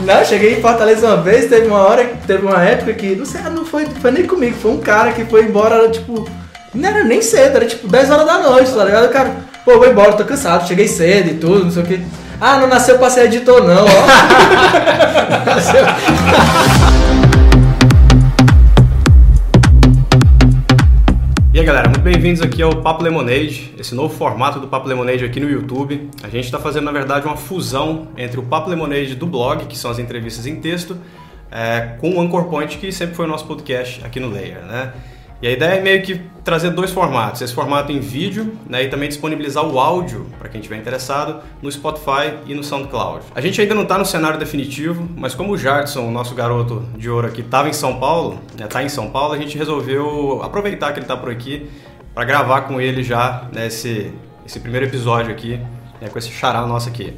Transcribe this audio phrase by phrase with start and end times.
[0.00, 3.40] Não, cheguei em Fortaleza uma vez, teve uma hora, teve uma época que, não sei,
[3.42, 6.28] não foi, foi nem comigo, foi um cara que foi embora, tipo,
[6.74, 9.06] não era nem cedo, era tipo 10 horas da noite, tá ligado?
[9.06, 12.04] O cara, pô, vou embora, tô cansado, cheguei cedo e tudo, não sei o que.
[12.40, 13.88] Ah, não nasceu pra ser editor não, ó.
[21.56, 25.24] E aí galera, muito bem-vindos aqui ao Papo Lemonade, esse novo formato do Papo Lemonade
[25.24, 26.10] aqui no YouTube.
[26.22, 29.74] A gente está fazendo na verdade uma fusão entre o Papo Lemonade do blog, que
[29.74, 30.98] são as entrevistas em texto,
[31.50, 34.92] é, com o Anchor Point, que sempre foi o nosso podcast aqui no Layer, né?
[35.42, 38.88] E a ideia é meio que trazer dois formatos, esse formato em vídeo né, e
[38.88, 43.26] também disponibilizar o áudio para quem estiver interessado no Spotify e no SoundCloud.
[43.34, 46.88] A gente ainda não está no cenário definitivo, mas como o Jardson, o nosso garoto
[46.96, 50.40] de ouro aqui, estava em São Paulo, está né, em São Paulo, a gente resolveu
[50.42, 51.68] aproveitar que ele está por aqui
[52.14, 54.10] para gravar com ele já né, esse,
[54.46, 55.60] esse primeiro episódio aqui,
[56.00, 57.12] né, com esse xará nosso aqui.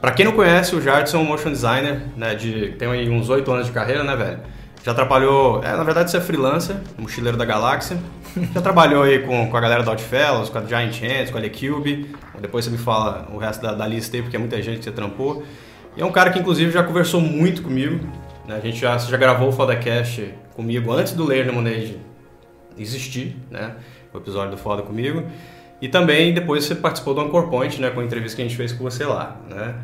[0.00, 3.52] Para quem não conhece, o Jardson é um motion designer, né, de, tem uns oito
[3.52, 4.40] anos de carreira, né, velho?
[4.82, 7.98] Já trabalhou, é, na verdade você é freelancer, mochileiro da galáxia.
[8.54, 11.40] Já trabalhou aí com, com a galera da Outfellows, com a Giant Ants, com a
[11.40, 12.14] Lecube.
[12.40, 14.84] Depois você me fala o resto da, da lista aí, porque é muita gente que
[14.84, 15.44] você trampou.
[15.96, 18.00] E é um cara que inclusive já conversou muito comigo.
[18.46, 18.56] Né?
[18.56, 22.00] A gente já, já gravou o Fodacast comigo antes do Layer Lemonade
[22.78, 23.76] existir, né?
[24.12, 25.24] O episódio do Foda comigo.
[25.80, 27.90] E também depois você participou do Anchor Point, né?
[27.90, 29.74] Com a entrevista que a gente fez com você lá, né?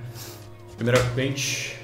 [0.76, 1.76] Primeiramente,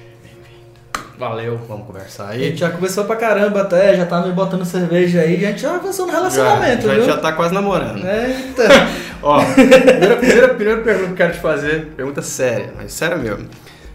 [1.23, 2.43] Valeu, vamos conversar aí.
[2.43, 5.61] A gente já conversou pra caramba até, já tá me botando cerveja aí, a gente
[5.61, 7.05] já avançou no relacionamento, já, viu?
[7.05, 8.05] Já tá quase namorando.
[8.05, 8.63] Eita!
[9.23, 13.47] Ó, primeira, primeira, primeira pergunta que eu quero te fazer, pergunta séria, mas séria mesmo.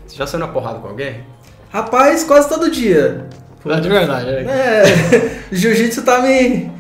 [0.06, 1.20] Você já saiu na porrada com alguém?
[1.68, 3.26] Rapaz, quase todo dia.
[3.68, 4.46] Ah, de verdade, né?
[4.50, 6.72] É, jiu-jitsu tá me...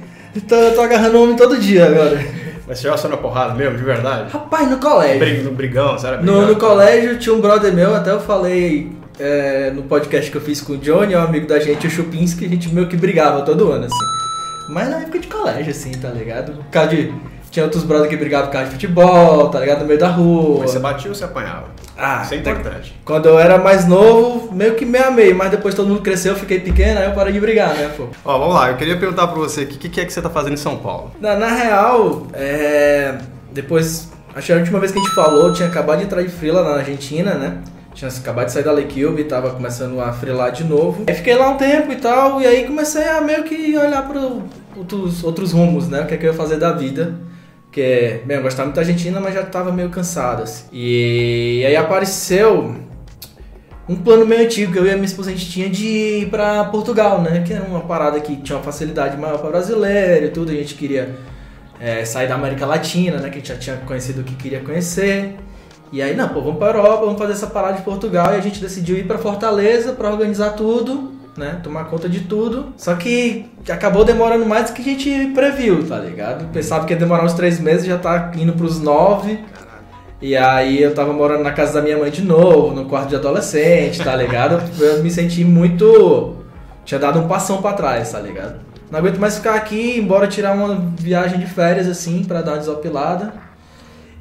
[0.48, 2.18] Tô, tô agarrando homem todo dia agora.
[2.66, 4.32] Mas você já saiu na porrada mesmo, de verdade?
[4.32, 5.44] Rapaz, no colégio.
[5.44, 6.24] No brigão, sério?
[6.24, 10.40] No, no colégio tinha um brother meu, até eu falei é, no podcast que eu
[10.40, 12.96] fiz com o Johnny, é um amigo da gente, o Chupinski, a gente meio que
[12.96, 14.04] brigava todo ano, assim.
[14.68, 16.52] Mas na época de colégio, assim, tá ligado?
[16.52, 17.14] Por causa de.
[17.50, 19.80] Tinha outros brothers que brigavam por causa de futebol, tá ligado?
[19.80, 20.60] No meio da rua.
[20.60, 21.64] Mas você batia ou você apanhava?
[21.96, 22.94] Ah, Isso é importante.
[23.06, 26.34] Quando eu era mais novo, meio que meio a meio, mas depois todo mundo cresceu,
[26.34, 28.06] eu fiquei pequeno, aí eu parei de brigar, né, pô?
[28.24, 30.28] Ó, vamos lá, eu queria perguntar pra você, o que, que é que você tá
[30.28, 31.10] fazendo em São Paulo?
[31.20, 33.14] Na, na real, é...
[33.50, 36.22] Depois, acho que a última vez que a gente falou, eu tinha acabado de entrar
[36.22, 37.56] de frila na Argentina, né?
[37.98, 41.02] Tinha acabado de sair da Lecube, tava começando a freelar de novo.
[41.08, 44.20] Aí fiquei lá um tempo e tal, e aí comecei a meio que olhar para
[44.76, 46.02] outros, outros rumos, né?
[46.02, 47.16] O que, é que eu ia fazer da vida.
[47.72, 50.66] Que, bem, eu gostava muito da Argentina, mas já tava meio cansado, assim.
[50.72, 52.76] E aí apareceu
[53.88, 56.30] um plano meio antigo que eu e a minha esposa a gente tinha de ir
[56.30, 57.42] para Portugal, né?
[57.44, 60.52] Que era uma parada que tinha uma facilidade maior para brasileiro e tudo.
[60.52, 61.16] A gente queria
[61.80, 63.28] é, sair da América Latina, né?
[63.28, 65.34] Que a gente já tinha conhecido o que queria conhecer.
[65.90, 68.32] E aí, não, pô, vamos para Europa, vamos fazer essa parada de Portugal.
[68.32, 71.60] E a gente decidiu ir para Fortaleza para organizar tudo, né?
[71.62, 72.74] Tomar conta de tudo.
[72.76, 76.50] Só que acabou demorando mais do que a gente previu, tá ligado?
[76.52, 79.38] Pensava que ia demorar uns três meses, já tá indo pros nove.
[80.20, 83.16] E aí eu tava morando na casa da minha mãe de novo, no quarto de
[83.16, 84.60] adolescente, tá ligado?
[84.82, 86.36] Eu me senti muito.
[86.84, 88.56] Tinha dado um passão para trás, tá ligado?
[88.90, 92.58] Não aguento mais ficar aqui, embora tirar uma viagem de férias assim, para dar uma
[92.58, 93.32] desopilada.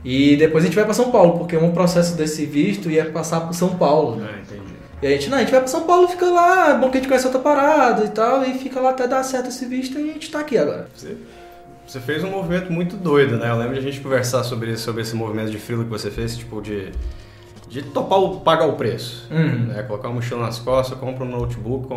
[0.04, 3.42] E depois a gente vai para São Paulo, porque um processo desse visto ia passar
[3.42, 4.22] por São Paulo.
[4.24, 4.78] Ah, entendi.
[5.02, 6.98] E a gente, não, a gente vai para São Paulo, fica lá, é bom que
[6.98, 10.00] a gente conhece outra parada e tal, e fica lá até dar certo esse visto
[10.00, 10.88] e a gente tá aqui agora.
[10.96, 11.16] Você,
[11.86, 13.50] você fez um movimento muito doido, né?
[13.50, 16.36] Eu lembro de a gente conversar sobre, sobre esse movimento de frilo que você fez,
[16.36, 16.92] tipo, de,
[17.70, 19.28] de topar o, pagar o preço.
[19.30, 19.68] Uhum.
[19.68, 19.84] Né?
[19.84, 21.88] Colocar uma mochila nas costas, compra um notebook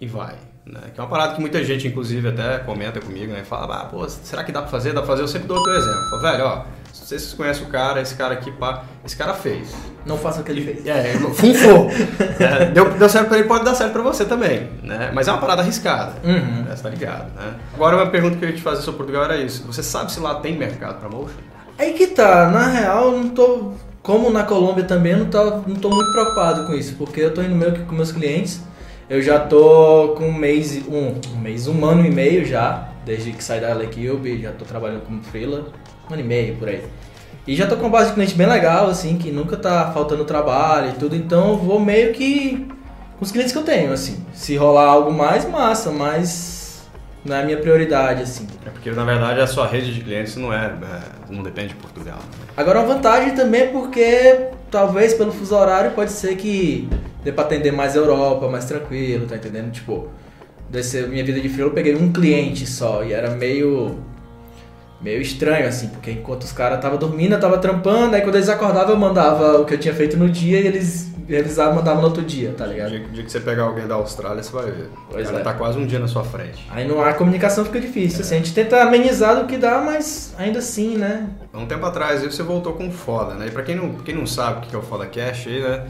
[0.00, 0.36] e vai.
[0.64, 0.80] Né?
[0.94, 3.42] Que é uma parada que muita gente, inclusive, até comenta comigo, né?
[3.42, 4.92] Fala, ah, pô, será que dá pra fazer?
[4.92, 5.22] Dá pra fazer?
[5.22, 6.08] Eu sempre dou outro exemplo.
[6.08, 6.64] Falo, velho, ó,
[7.02, 9.74] não sei se você conhece o cara, esse cara aqui, pá, esse cara fez.
[10.06, 10.86] Não faça o que ele fez.
[10.86, 11.90] É, funfou.
[12.38, 15.10] é, deu, deu certo pra ele, pode dar certo pra você também, né?
[15.12, 16.62] Mas é uma parada arriscada, Uhum.
[16.62, 16.74] né?
[16.76, 17.54] Você tá ligado, né?
[17.74, 19.64] Agora, uma pergunta que eu ia te fazer sobre Portugal era isso.
[19.66, 21.34] Você sabe se lá tem mercado pra motion?
[21.76, 23.72] Aí que tá, na real, eu não tô.
[24.00, 27.34] Como na Colômbia também, eu não tô, não tô muito preocupado com isso, porque eu
[27.34, 28.60] tô indo meio que com meus clientes.
[29.10, 33.32] Eu já tô com um mês, um, um mês, um ano e meio já, desde
[33.32, 35.66] que saí da Lecube, já tô trabalhando como freela,
[36.12, 36.82] um ano e meio por aí.
[37.46, 40.24] E já tô com uma base de cliente bem legal, assim, que nunca tá faltando
[40.24, 42.68] trabalho e tudo, então eu vou meio que
[43.18, 44.24] com os clientes que eu tenho, assim.
[44.32, 46.88] Se rolar algo mais, massa, mas
[47.24, 48.46] não é a minha prioridade, assim.
[48.64, 51.74] É porque, na verdade, a sua rede de clientes não é, é não depende de
[51.76, 52.18] Portugal.
[52.18, 52.46] né?
[52.56, 56.88] Agora uma vantagem também é porque talvez pelo fuso horário pode ser que
[57.24, 59.72] dê pra atender mais Europa, mais tranquilo, tá entendendo?
[59.72, 60.08] Tipo,
[60.68, 63.98] desse, minha vida de frio eu peguei um cliente só e era meio.
[65.02, 68.48] Meio estranho, assim, porque enquanto os caras tava dormindo, eu tava trampando, aí quando eles
[68.48, 72.02] acordavam eu mandava o que eu tinha feito no dia e eles revisavam e mandavam
[72.02, 72.90] no outro dia, tá ligado?
[72.90, 74.90] dia, o dia que você pegar alguém da Austrália, você vai ver.
[75.10, 75.44] Pois o cara é.
[75.44, 76.66] tá quase um dia na sua frente.
[76.70, 80.34] Aí não, a comunicação fica difícil, assim, a gente tenta amenizar do que dá, mas
[80.38, 81.28] ainda assim, né?
[81.52, 83.46] Há um tempo atrás aí você voltou com o Foda, né?
[83.48, 85.86] E pra quem não, quem não sabe o que é o Foda Cash aí, né?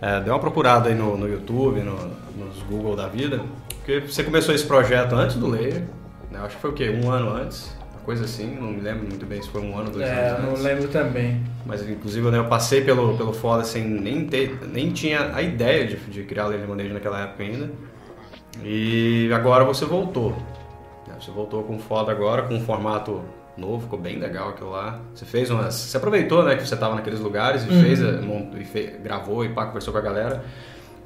[0.00, 1.96] É, dê uma procurada aí no, no YouTube, no,
[2.36, 3.40] nos Google da vida.
[3.76, 5.84] Porque você começou esse projeto antes do Layer,
[6.30, 6.40] né?
[6.44, 6.90] Acho que foi o quê?
[7.02, 7.74] Um ano antes?
[8.06, 10.50] Coisa assim, não me lembro muito bem se foi um ano, dois É, anos não
[10.52, 10.62] antes.
[10.62, 11.42] lembro também.
[11.66, 15.96] Mas inclusive eu passei pelo, pelo Foda sem nem ter, nem tinha a ideia de,
[15.96, 17.68] de criar Layer Lemonade naquela época ainda.
[18.64, 20.30] E agora você voltou.
[21.08, 21.14] né?
[21.20, 23.22] Você voltou com o Foda agora, com um formato
[23.56, 25.00] novo, ficou bem legal aquilo lá.
[25.12, 25.74] Você fez umas.
[25.74, 27.82] Você aproveitou, né, que você estava naqueles lugares e Uhum.
[27.82, 30.44] fez, a- mont- e fe- gravou e pá, conversou com a galera.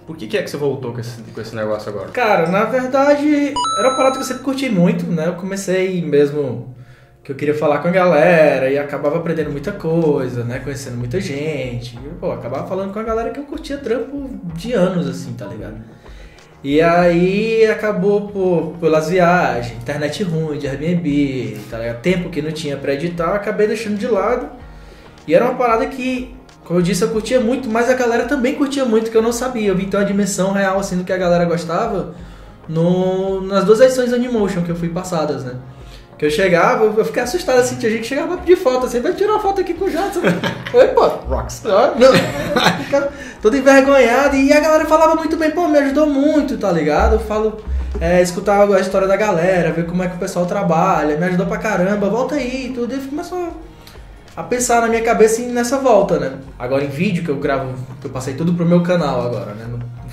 [0.07, 2.09] Por que, que é que você voltou com esse, com esse negócio agora?
[2.11, 5.29] Cara, na verdade, era uma parada que eu sempre curti muito, né?
[5.29, 6.75] Eu comecei mesmo
[7.23, 10.59] que eu queria falar com a galera e acabava aprendendo muita coisa, né?
[10.59, 11.97] Conhecendo muita gente.
[11.97, 15.47] E, pô, acabava falando com a galera que eu curtia trampo de anos, assim, tá
[15.47, 15.77] ligado?
[16.63, 22.03] E aí acabou por, pelas viagens, internet ruim de Airbnb, tá ligado?
[22.03, 24.47] tempo que não tinha pra editar, acabei deixando de lado.
[25.27, 26.35] E era uma parada que,
[26.65, 29.33] como eu disse, eu curtia muito, mas a galera também curtia muito, que eu não
[29.33, 29.69] sabia.
[29.69, 32.15] Eu vi então a dimensão real assim do que a galera gostava
[32.69, 35.55] no, nas duas edições do que eu fui passadas, né?
[36.21, 39.01] Que eu chegava, eu fiquei assustado assim, tinha gente que chegava pra pedir foto, assim,
[39.01, 40.21] vai tirar uma foto aqui com o Jadson.
[40.75, 41.95] Oi, pô, Rockstar.
[41.99, 42.13] Não,
[42.85, 43.09] ficava
[43.41, 44.37] todo envergonhado.
[44.37, 47.15] E a galera falava muito bem, pô, me ajudou muito, tá ligado?
[47.15, 47.65] Eu falo,
[47.99, 51.47] é, escutar a história da galera, ver como é que o pessoal trabalha, me ajudou
[51.47, 52.95] pra caramba, volta aí e tudo.
[52.95, 53.55] E começou
[54.37, 56.33] a pensar na minha cabeça nessa volta, né?
[56.59, 59.65] Agora em vídeo que eu gravo, que eu passei tudo pro meu canal agora, né?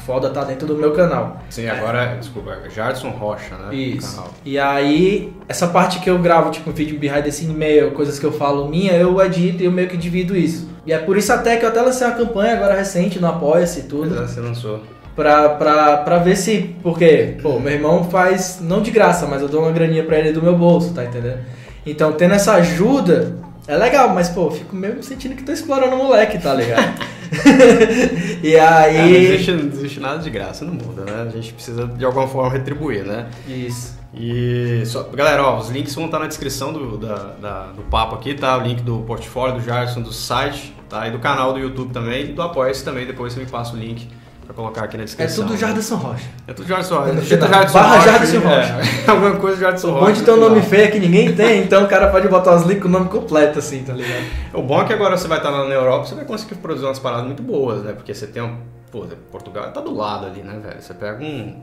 [0.08, 1.42] Foda tá dentro do meu canal.
[1.50, 3.76] Sim, agora, desculpa, é Jardson Rocha, né?
[3.76, 4.16] Isso.
[4.16, 4.32] Canal.
[4.46, 8.26] E aí, essa parte que eu gravo, tipo, vídeo behind the scene e-mail, coisas que
[8.26, 10.70] eu falo minha, eu edito e eu meio que divido isso.
[10.86, 13.82] E é por isso até que eu até lancei uma campanha agora recente no Apoia-se
[13.82, 14.18] e tudo.
[14.18, 14.82] é, você lançou.
[15.14, 16.74] Pra, pra, pra ver se.
[16.82, 20.32] Porque, pô, meu irmão faz, não de graça, mas eu dou uma graninha pra ele
[20.32, 21.40] do meu bolso, tá entendendo?
[21.86, 23.36] Então, tendo essa ajuda,
[23.68, 26.98] é legal, mas, pô, eu fico mesmo sentindo que tô explorando o moleque, tá ligado?
[28.44, 28.60] e É,
[28.98, 29.16] não, aí.
[29.16, 31.26] existe, não existe nada de graça no mundo, né?
[31.28, 33.28] A gente precisa de alguma forma retribuir, né?
[33.48, 33.98] Isso.
[34.14, 38.16] E só, galera, ó, os links vão estar na descrição do, da, da- do papo
[38.16, 38.58] aqui, tá?
[38.58, 41.08] O link do portfólio do Jarson, do site, tá?
[41.08, 43.78] E do canal do YouTube também, e do Apoia-se também, depois você me passa o
[43.78, 44.08] link
[44.48, 45.46] pra colocar aqui na É descrição.
[45.46, 46.26] tudo Jardson Rocha.
[46.48, 47.16] É tudo Jarson Rocha.
[47.16, 47.62] Digita final.
[47.62, 49.12] Jarson Barra Rocha, Jarson é, Rocha.
[49.12, 50.06] alguma coisa Jarson Rocha.
[50.06, 52.64] Onde no tem um nome feio que ninguém tem, então o cara pode botar os
[52.64, 54.24] links com o nome completo, assim, tá ligado?
[54.54, 56.86] O bom é que agora você vai estar lá na Europa, você vai conseguir produzir
[56.86, 57.92] umas paradas muito boas, né?
[57.94, 58.58] Porque você tem um.
[58.90, 60.82] Pô, Portugal tá do lado ali, né, velho?
[60.82, 61.62] Você pega um.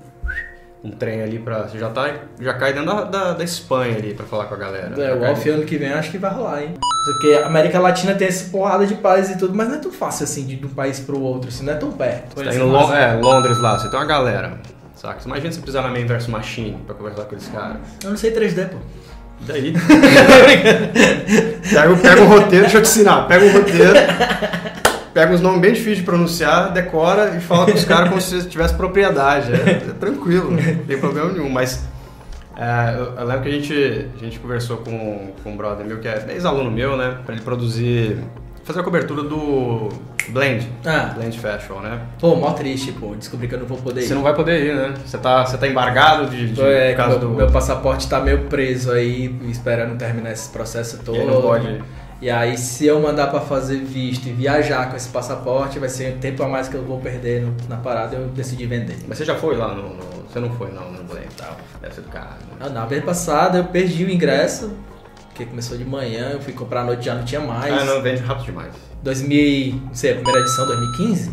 [0.84, 1.62] Um trem ali pra.
[1.66, 2.10] Você já tá.
[2.38, 4.92] Já cai dentro da, da, da Espanha ali pra falar com a galera.
[5.00, 6.74] É, Já o off ano que vem acho que vai rolar, hein?
[7.06, 9.90] Porque a América Latina tem essa porrada de países e tudo, mas não é tão
[9.90, 12.34] fácil assim de, de um país pro outro, assim, não é tão perto.
[12.36, 14.58] Você tá em Lon- é, Londres lá, você tem uma galera.
[14.94, 15.20] Saca?
[15.20, 17.76] Você imagina você precisar na Man vs Machine pra conversar com aqueles caras.
[18.02, 18.76] Eu não sei 3D, pô.
[19.40, 19.72] Daí?
[21.72, 23.26] pega, o- pega o roteiro, deixa eu te ensinar.
[23.26, 23.94] Pega o roteiro,
[25.14, 28.46] pega os nomes bem difíceis de pronunciar, decora e fala com os caras como se
[28.48, 29.52] tivesse propriedade.
[29.52, 31.48] É, é tranquilo, não tem problema nenhum.
[31.48, 31.84] Mas
[32.56, 36.00] é, eu, eu lembro que a gente, a gente conversou com, com um brother meu,
[36.00, 37.18] que é ex-aluno meu, né?
[37.24, 38.18] Pra ele produzir,
[38.64, 39.88] fazer a cobertura do
[40.28, 40.68] Blend.
[40.84, 41.12] Ah.
[41.14, 42.00] Blend Festival, né?
[42.18, 43.14] Pô, mó triste, pô.
[43.14, 44.06] Descobri que eu não vou poder ir.
[44.06, 44.94] Você não vai poder ir, né?
[45.04, 47.34] Você tá, você tá embargado de, de é, causa meu, do.
[47.34, 51.18] meu passaporte tá meio preso aí, esperando terminar esse processo todo.
[51.18, 51.82] E não pode.
[52.24, 56.14] E aí, se eu mandar pra fazer visto e viajar com esse passaporte, vai ser
[56.14, 58.16] um tempo a mais que eu vou perder no- na parada.
[58.16, 58.96] Eu decidi vender.
[59.06, 59.90] Mas você já foi lá no.
[59.90, 61.54] no- você não foi não no e tal.
[61.82, 62.38] Deve ser do carro.
[62.50, 62.56] Né?
[62.60, 64.72] Ah, Na vez passada eu perdi o ingresso,
[65.28, 67.74] porque começou de manhã, eu fui comprar à noite já não tinha mais.
[67.74, 68.72] Ah, não, vende rápido demais.
[69.02, 71.30] 2000, não sei, a primeira edição, 2015?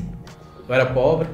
[0.67, 1.29] Eu era pobre.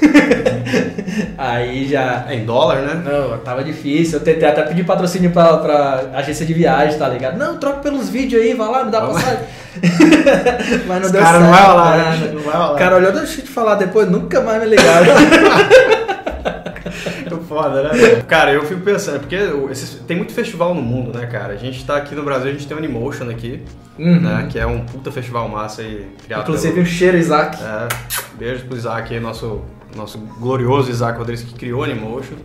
[1.38, 2.24] aí já.
[2.28, 3.02] É em dólar, né?
[3.04, 4.18] Não, tava difícil.
[4.18, 7.36] Eu tentei até pedir patrocínio pra, pra agência de viagem, tá ligado?
[7.38, 9.22] Não, troca pelos vídeos aí, vai lá, me dá Vamos.
[9.22, 9.44] passagem.
[10.86, 11.42] Mas não Os deu cara certo.
[11.42, 11.62] não vai
[11.98, 12.10] nada.
[12.16, 12.30] né?
[12.34, 12.72] Não vai.
[12.72, 15.06] O cara olhou, deixa eu te falar depois, nunca mais me ligaram.
[17.48, 18.22] Foda, né?
[18.26, 21.52] Cara, eu fico pensando, porque o- esses- tem muito festival no mundo, né, cara?
[21.52, 23.62] A gente tá aqui no Brasil, a gente tem o Animotion aqui,
[23.98, 24.18] Uhum.
[24.20, 24.46] né?
[24.50, 27.58] Que é um puta festival massa aí, criado Inclusive pelo- um cheiro, Isaac.
[27.62, 27.88] É,
[28.38, 29.60] beijo pro Isaac aí, nosso,
[29.96, 32.36] nosso glorioso Isaac Rodrigues que criou o Animotion.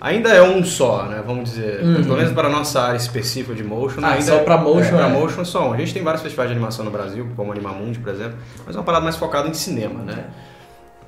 [0.00, 1.22] Ainda é um só, né?
[1.26, 2.02] Vamos dizer, Uhum.
[2.02, 4.00] pelo menos para a nossa área específica de motion.
[4.02, 5.12] Ah, ainda só pra motion, É, pra é.
[5.12, 5.72] motion é só um.
[5.72, 8.36] A gente tem vários festivais de animação no Brasil, como Animamundi, por exemplo,
[8.66, 10.24] mas é uma parada mais focada em cinema, né?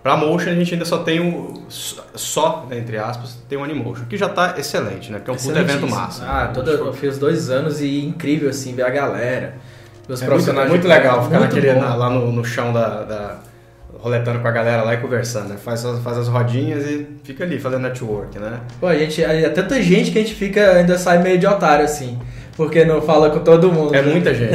[0.02, 1.64] Pra motion a gente ainda só tem o.
[1.69, 5.19] Só, né, entre aspas, tem o Animotion, que já tá excelente, né?
[5.19, 6.25] Porque é um puto evento massa.
[6.25, 9.57] Ah, toda, eu fiz dois anos e incrível, assim, ver a galera.
[10.09, 10.71] Os é profissionais.
[10.71, 13.38] Muito, muito legal ficar naquele, na, lá no, no chão da, da
[14.00, 15.56] roletando com a galera lá e conversando, né?
[15.56, 18.60] Faz, faz as rodinhas e fica ali fazendo network, né?
[18.80, 21.84] Pô, a gente, é tanta gente que a gente fica, ainda sai meio de otário,
[21.84, 22.18] assim.
[22.56, 23.94] Porque não fala com todo mundo.
[23.94, 24.10] É né?
[24.10, 24.54] muita gente.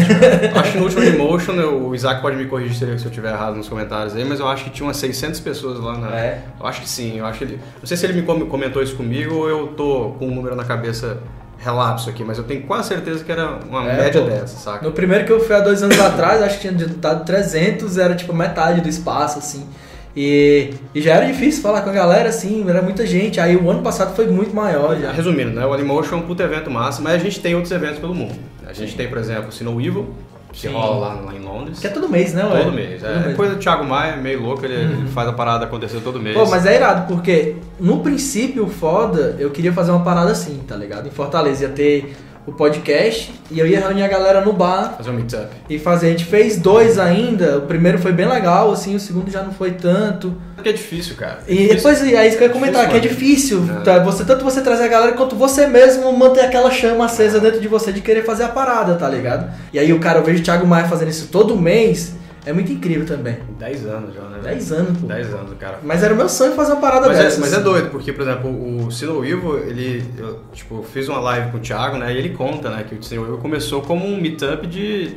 [0.55, 3.69] acho que no último Emotion, o Isaac pode me corrigir se eu estiver errado nos
[3.69, 6.17] comentários aí, mas eu acho que tinha umas 600 pessoas lá na.
[6.17, 6.41] É.
[6.59, 7.19] Eu acho que sim.
[7.19, 7.59] Eu acho que ele.
[7.79, 10.63] Não sei se ele me comentou isso comigo ou eu tô com um número na
[10.63, 11.19] cabeça
[11.61, 14.83] relapso aqui, mas eu tenho quase certeza que era uma é, média pô, dessa, saca?
[14.83, 18.15] No primeiro que eu fui há dois anos atrás, acho que tinha dado 300, era
[18.15, 19.67] tipo metade do espaço, assim.
[20.15, 23.39] E, e, já era difícil falar com a galera, assim, era muita gente.
[23.39, 25.11] Aí o ano passado foi muito maior já.
[25.11, 25.65] Resumindo, né?
[25.65, 28.35] O Animotion é um puto evento massa, mas a gente tem outros eventos pelo mundo.
[28.67, 28.97] A gente Sim.
[28.97, 30.13] tem, por exemplo, o Snow Evil,
[30.51, 30.73] que Sim.
[30.73, 31.79] rola lá, lá, em Londres.
[31.79, 32.43] Que é todo mês, né?
[32.43, 33.03] Todo mês.
[33.03, 33.19] É.
[33.29, 35.07] Depois do Thiago Maia, meio louco, ele, uhum.
[35.07, 36.35] faz a parada acontecer todo mês.
[36.35, 40.75] Pô, mas é irado, porque no princípio, foda, eu queria fazer uma parada assim, tá
[40.75, 41.07] ligado?
[41.07, 42.15] Em Fortaleza ia ter
[42.51, 44.95] o podcast e eu ia reunir a galera no bar.
[44.97, 45.47] Fazer um meetup.
[45.69, 46.07] E fazer.
[46.07, 47.57] A gente fez dois ainda.
[47.57, 50.35] O primeiro foi bem legal, assim, o segundo já não foi tanto.
[50.55, 51.39] Porque é difícil, cara.
[51.47, 53.69] É e depois, é isso que eu ia comentar, difícil, que é difícil.
[53.79, 53.83] É.
[53.83, 53.99] Tá?
[53.99, 57.67] Você, tanto você trazer a galera quanto você mesmo manter aquela chama acesa dentro de
[57.67, 59.51] você de querer fazer a parada, tá ligado?
[59.73, 62.13] E aí o cara, eu vejo o Thiago Maia fazendo isso todo mês.
[62.45, 63.37] É muito incrível também.
[63.59, 64.39] 10 anos já, né?
[64.43, 65.07] 10 anos, pô.
[65.07, 65.79] 10 anos, cara.
[65.83, 67.37] Mas era o meu sonho fazer uma parada mas dessa.
[67.37, 71.19] É, mas é doido, porque, por exemplo, o Sino Ivo, ele, eu, tipo, fiz uma
[71.19, 72.11] live com o Thiago, né?
[72.13, 75.15] E ele conta, né, que o Sino Ivo começou como um meetup de...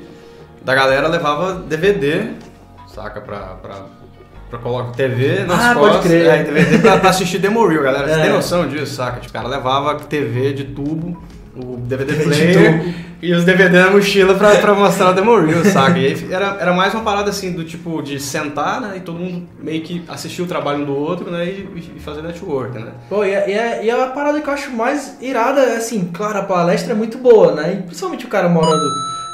[0.63, 2.31] Da galera levava DVD,
[2.87, 3.39] saca, pra...
[3.57, 4.05] pra
[4.51, 5.97] pra colocar TV nas ah, costas.
[5.97, 6.27] Pode crer.
[6.27, 8.07] É, DVD pra, pra assistir Demo Reel, galera.
[8.07, 8.23] Você é.
[8.23, 9.19] tem noção disso, saca?
[9.19, 11.21] Tipo, o cara levava TV de tubo
[11.57, 15.99] o DVD player e os DVD na mochila pra, pra mostrar o demo reel, saca?
[15.99, 18.99] E aí era, era mais uma parada assim, do tipo de sentar, né?
[18.99, 21.47] E todo mundo meio que assistir o trabalho um do outro, né?
[21.47, 22.93] E, e fazer network, né?
[23.09, 26.39] Pô, e é, e, é, é a parada que eu acho mais irada, assim, claro,
[26.39, 27.79] a palestra é muito boa, né?
[27.79, 28.85] E principalmente o cara morando,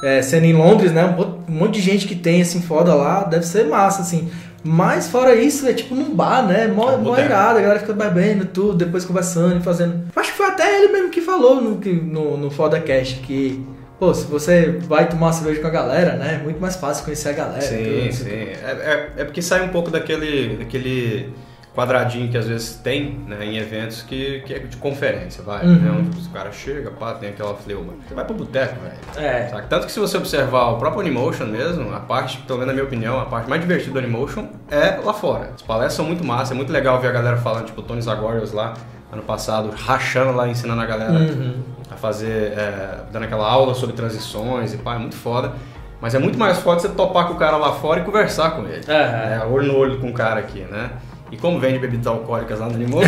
[0.04, 1.04] é, sendo em Londres, né?
[1.49, 4.30] Um monte de gente que tem, assim, foda lá, deve ser massa, assim.
[4.62, 6.68] Mas fora isso, é tipo num bar, né?
[6.68, 10.04] Mó, é mó irado, a galera fica bebendo tudo, depois conversando e fazendo.
[10.14, 13.64] Acho que foi até ele mesmo que falou no, no, no Fodacast que.
[14.00, 16.38] Pô, se você vai tomar uma cerveja com a galera, né?
[16.40, 17.61] É muito mais fácil conhecer a galera.
[17.61, 18.30] Sim, tudo, sim.
[18.30, 21.35] É, é, é, porque sai um pouco daquele, daquele
[21.75, 25.75] quadradinho que às vezes tem né, em eventos que, que é de conferência, vai, uhum.
[25.75, 27.92] né, onde o cara chega, pá, tem aquela fleuma.
[28.09, 29.28] Você vai pro boteco, velho.
[29.28, 29.45] É.
[29.69, 32.87] Tanto que se você observar o próprio Animation mesmo, a parte, pelo menos na minha
[32.87, 35.50] opinião, a parte mais divertida do Animation é lá fora.
[35.54, 38.52] As palestras são muito massa, é muito legal ver a galera falando, tipo, Tony Zagorius
[38.52, 38.73] lá,
[39.12, 41.62] ano passado, rachando lá, ensinando a galera uhum.
[41.90, 45.52] A fazer, é, dando aquela aula sobre transições e pá, é muito foda.
[46.00, 48.62] Mas é muito mais foda você topar com o cara lá fora e conversar com
[48.62, 48.80] ele.
[48.88, 48.94] Uhum.
[48.94, 50.90] É, olho no olho com o cara aqui, né?
[51.30, 53.00] E como vende bebidas alcoólicas lá no Limão?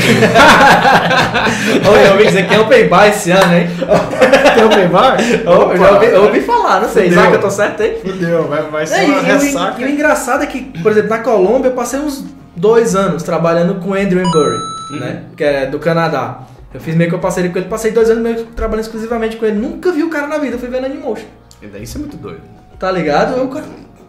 [1.90, 3.66] Oi, eu ouvi dizer que é open bar esse ano, hein?
[4.54, 5.16] Tem open bar?
[5.20, 7.10] eu, já ouvi, eu ouvi falar, não sei.
[7.10, 7.98] Será que eu tô certo aí?
[8.00, 9.80] Fudeu, vai, vai ser é, uma e, ressaca.
[9.80, 12.24] E, o engraçado é que, por exemplo, na Colômbia eu passei uns
[12.54, 14.58] dois anos trabalhando com o Andrew Burry,
[14.92, 15.00] uhum.
[15.00, 15.24] né?
[15.36, 16.42] Que é do Canadá.
[16.75, 19.45] Eu fiz meio que eu passei com ele, passei dois anos meio trabalhando exclusivamente com
[19.45, 19.59] ele.
[19.59, 21.26] Nunca vi o cara na vida, fui vendo Animotion.
[21.61, 22.43] E daí isso é muito doido.
[22.79, 23.37] Tá ligado?
[23.37, 23.49] Eu,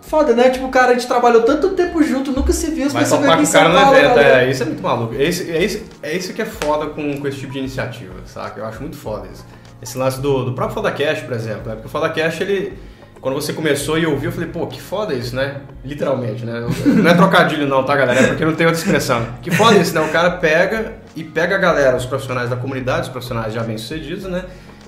[0.01, 0.49] foda, né?
[0.49, 2.87] Tipo, cara, a gente trabalhou tanto tempo junto, nunca se viu.
[2.93, 5.15] Mas só com o cara no evento, é, isso é muito maluco.
[5.15, 8.13] É isso, é, isso, é isso que é foda com, com esse tipo de iniciativa,
[8.25, 8.59] saca?
[8.59, 9.45] Eu acho muito foda isso.
[9.81, 11.73] Esse lance do, do próprio FodaCast, por exemplo, né?
[11.73, 12.77] Porque o FodaCast, ele...
[13.19, 15.61] Quando você começou e ouviu, eu falei, pô, que foda isso, né?
[15.83, 16.65] Literalmente, né?
[16.85, 18.19] Não é trocadilho não, tá, galera?
[18.19, 19.25] É porque não tem outra expressão.
[19.41, 20.01] Que foda isso, né?
[20.01, 24.25] O cara pega e pega a galera, os profissionais da comunidade, os profissionais já bem-sucedidos,
[24.25, 24.45] né?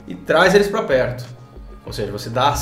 [0.08, 1.26] E traz eles para perto.
[1.86, 2.54] Ou seja, você dá,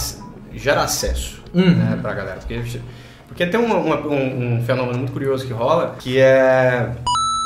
[0.53, 1.75] gera acesso uhum.
[1.75, 2.37] né, pra galera.
[2.37, 2.81] Porque,
[3.27, 6.91] porque tem uma, uma, um, um, fenômeno muito curioso que rola, que é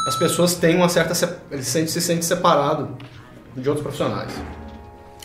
[0.07, 1.13] as pessoas têm uma certa...
[1.51, 2.87] Eles se, se sentem separados
[3.55, 4.31] de outros profissionais.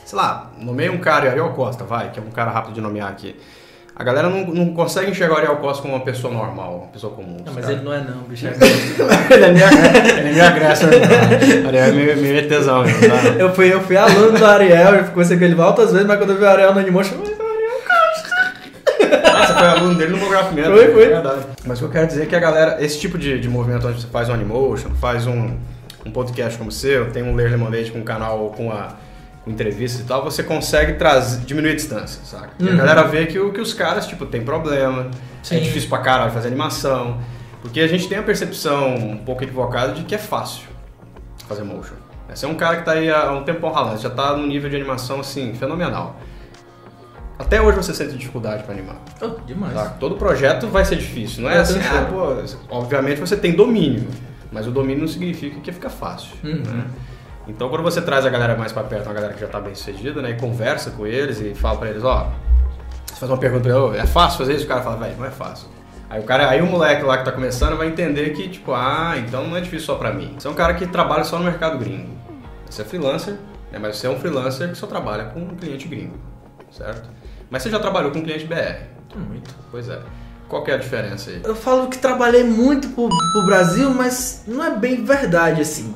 [0.04, 3.08] Sei lá, nomeia um cara, Ariel Costa, vai, que é um cara rápido de nomear
[3.08, 3.36] aqui.
[3.94, 7.12] A galera não, não consegue enxergar o Ariel Costa como uma pessoa normal, uma pessoa
[7.12, 7.36] comum.
[7.44, 7.76] Não, mas cara.
[7.76, 8.46] ele não é não, bicho.
[9.30, 9.68] ele é minha,
[10.18, 10.86] ele é minha graça.
[10.86, 12.84] Ariel é meio, meio tesão.
[12.84, 13.28] Tá?
[13.38, 16.30] Eu, fui, eu fui aluno do Ariel, eu conheci com ele altas vezes, mas quando
[16.30, 17.42] eu vi o Ariel no Animotion, eu
[19.46, 20.74] você foi aluno dele no Mograph mesmo.
[20.74, 21.04] Foi, foi.
[21.04, 21.46] É verdade.
[21.66, 23.86] Mas o que eu quero dizer é que a galera, esse tipo de, de movimento
[23.86, 25.56] onde você faz um Animotion, faz um,
[26.06, 28.94] um podcast como o seu, tem um Ler Lemonade com um canal com a
[29.44, 32.50] com entrevistas e tal, você consegue trazer, diminuir a distância, saca?
[32.60, 32.72] Uhum.
[32.72, 35.10] a galera vê que, que os caras, tipo, tem problema, é
[35.42, 35.56] Sim.
[35.56, 37.18] é difícil pra caralho fazer animação,
[37.60, 40.68] porque a gente tem a percepção um pouco equivocada de que é fácil
[41.48, 41.94] fazer motion.
[42.28, 44.70] Você é um cara que tá aí há um tempão ralando, já tá num nível
[44.70, 46.18] de animação, assim, fenomenal
[47.38, 48.96] Até hoje você sente dificuldade para animar.
[49.20, 49.74] Oh, demais.
[49.74, 49.86] Tá?
[50.00, 54.08] Todo projeto vai ser difícil, não é, É, assim, ah, pô, obviamente você tem domínio,
[54.50, 56.30] mas o domínio não significa que fica fácil.
[56.42, 56.62] Uhum.
[56.62, 56.84] né?
[57.48, 59.74] Então quando você traz a galera mais para perto, uma galera que já tá bem
[59.74, 62.30] sucedida, né, e conversa com eles e fala para eles, ó,
[63.06, 64.64] você faz uma pergunta pra ele, "Ô, é fácil fazer isso?
[64.64, 65.68] O cara fala, velho, não é fácil.
[66.08, 69.14] Aí o cara, aí o moleque lá que tá começando vai entender que, tipo, ah,
[69.16, 70.34] então não é difícil só pra mim.
[70.38, 72.10] Você é um cara que trabalha só no mercado gringo.
[72.68, 73.34] Você é freelancer,
[73.72, 76.16] né, mas você é um freelancer que só trabalha com um cliente gringo,
[76.70, 77.08] certo?
[77.50, 78.86] Mas você já trabalhou com um cliente BR.
[79.16, 79.54] Muito.
[79.70, 79.98] Pois é.
[80.48, 81.40] Qual que é a diferença aí?
[81.44, 85.94] Eu falo que trabalhei muito pro, pro Brasil, mas não é bem verdade assim.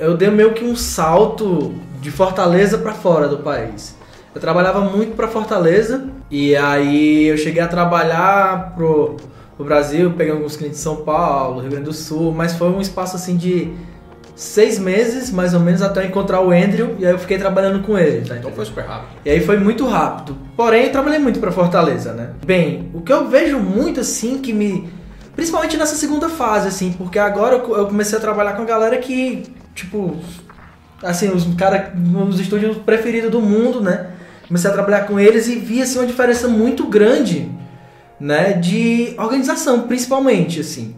[0.00, 3.96] Eu dei meio que um salto de Fortaleza pra fora do país.
[4.34, 9.16] Eu trabalhava muito pra Fortaleza e aí eu cheguei a trabalhar pro,
[9.56, 12.80] pro Brasil, peguei alguns clientes de São Paulo, Rio Grande do Sul, mas foi um
[12.80, 13.72] espaço assim de
[14.36, 17.82] seis meses, mais ou menos, até eu encontrar o Andrew e aí eu fiquei trabalhando
[17.84, 18.24] com ele.
[18.24, 19.08] Tá Então foi super rápido.
[19.24, 20.36] E aí foi muito rápido.
[20.56, 22.30] Porém, eu trabalhei muito pra Fortaleza, né?
[22.46, 24.88] Bem, o que eu vejo muito assim que me
[25.34, 29.44] principalmente nessa segunda fase assim, porque agora eu comecei a trabalhar com a galera que,
[29.78, 30.16] tipo,
[31.02, 31.92] assim, os cara
[32.28, 34.08] os estúdios preferidos do mundo, né?
[34.46, 37.50] Comecei a trabalhar com eles e vi assim uma diferença muito grande,
[38.18, 40.94] né, de organização, principalmente assim.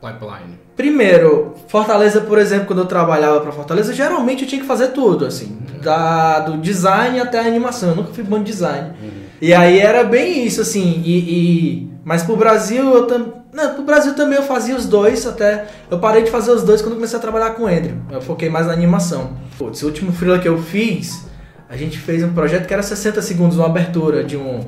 [0.00, 0.58] Pipeline.
[0.76, 5.24] Primeiro, Fortaleza, por exemplo, quando eu trabalhava pra Fortaleza, geralmente eu tinha que fazer tudo,
[5.26, 7.90] assim, da, do design até a animação.
[7.90, 8.92] Eu nunca fui bom de design.
[9.40, 13.37] E aí era bem isso, assim, e, e- mas pro Brasil eu também.
[13.52, 15.66] Não, pro Brasil também eu fazia os dois, até.
[15.90, 17.96] Eu parei de fazer os dois quando comecei a trabalhar com o Andrew.
[18.10, 19.36] Eu foquei mais na animação.
[19.56, 21.26] Putz, o último freela que eu fiz,
[21.68, 24.60] a gente fez um projeto que era 60 segundos, uma abertura de um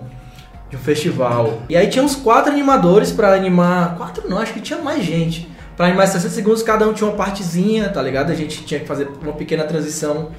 [0.70, 1.62] de um festival.
[1.68, 3.96] E aí tinha uns quatro animadores pra animar.
[3.96, 5.50] Quatro não, acho que tinha mais gente.
[5.76, 8.30] Pra animar 60 segundos, cada um tinha uma partezinha, tá ligado?
[8.30, 10.30] A gente tinha que fazer uma pequena transição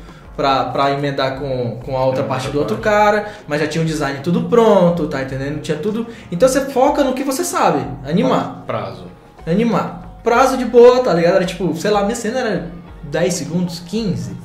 [0.42, 3.84] pra, pra emendar com, com a outra É, parte do outro cara, mas já tinha
[3.84, 5.62] o design tudo pronto, tá entendendo?
[5.62, 6.08] Tinha tudo.
[6.32, 8.64] Então você foca no que você sabe, animar.
[8.66, 9.06] Prazo.
[9.46, 10.18] Animar.
[10.24, 11.36] Prazo de boa, tá ligado?
[11.36, 12.68] Era tipo, sei lá, minha cena era
[13.04, 14.36] 10 segundos, 15.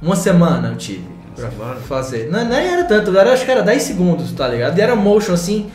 [0.00, 1.04] Uma semana eu tive
[1.36, 1.74] pra semana?
[1.80, 2.30] fazer.
[2.30, 4.78] Não, nem era tanto, era, acho que era 10 segundos, tá ligado?
[4.78, 5.70] E era motion assim,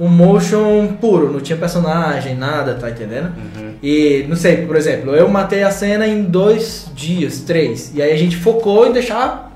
[0.00, 3.32] um motion puro, não tinha personagem, nada, tá entendendo?
[3.36, 3.74] Uhum.
[3.82, 7.92] E, não sei, por exemplo, eu matei a cena em dois dias, três.
[7.94, 9.50] E aí a gente focou em deixar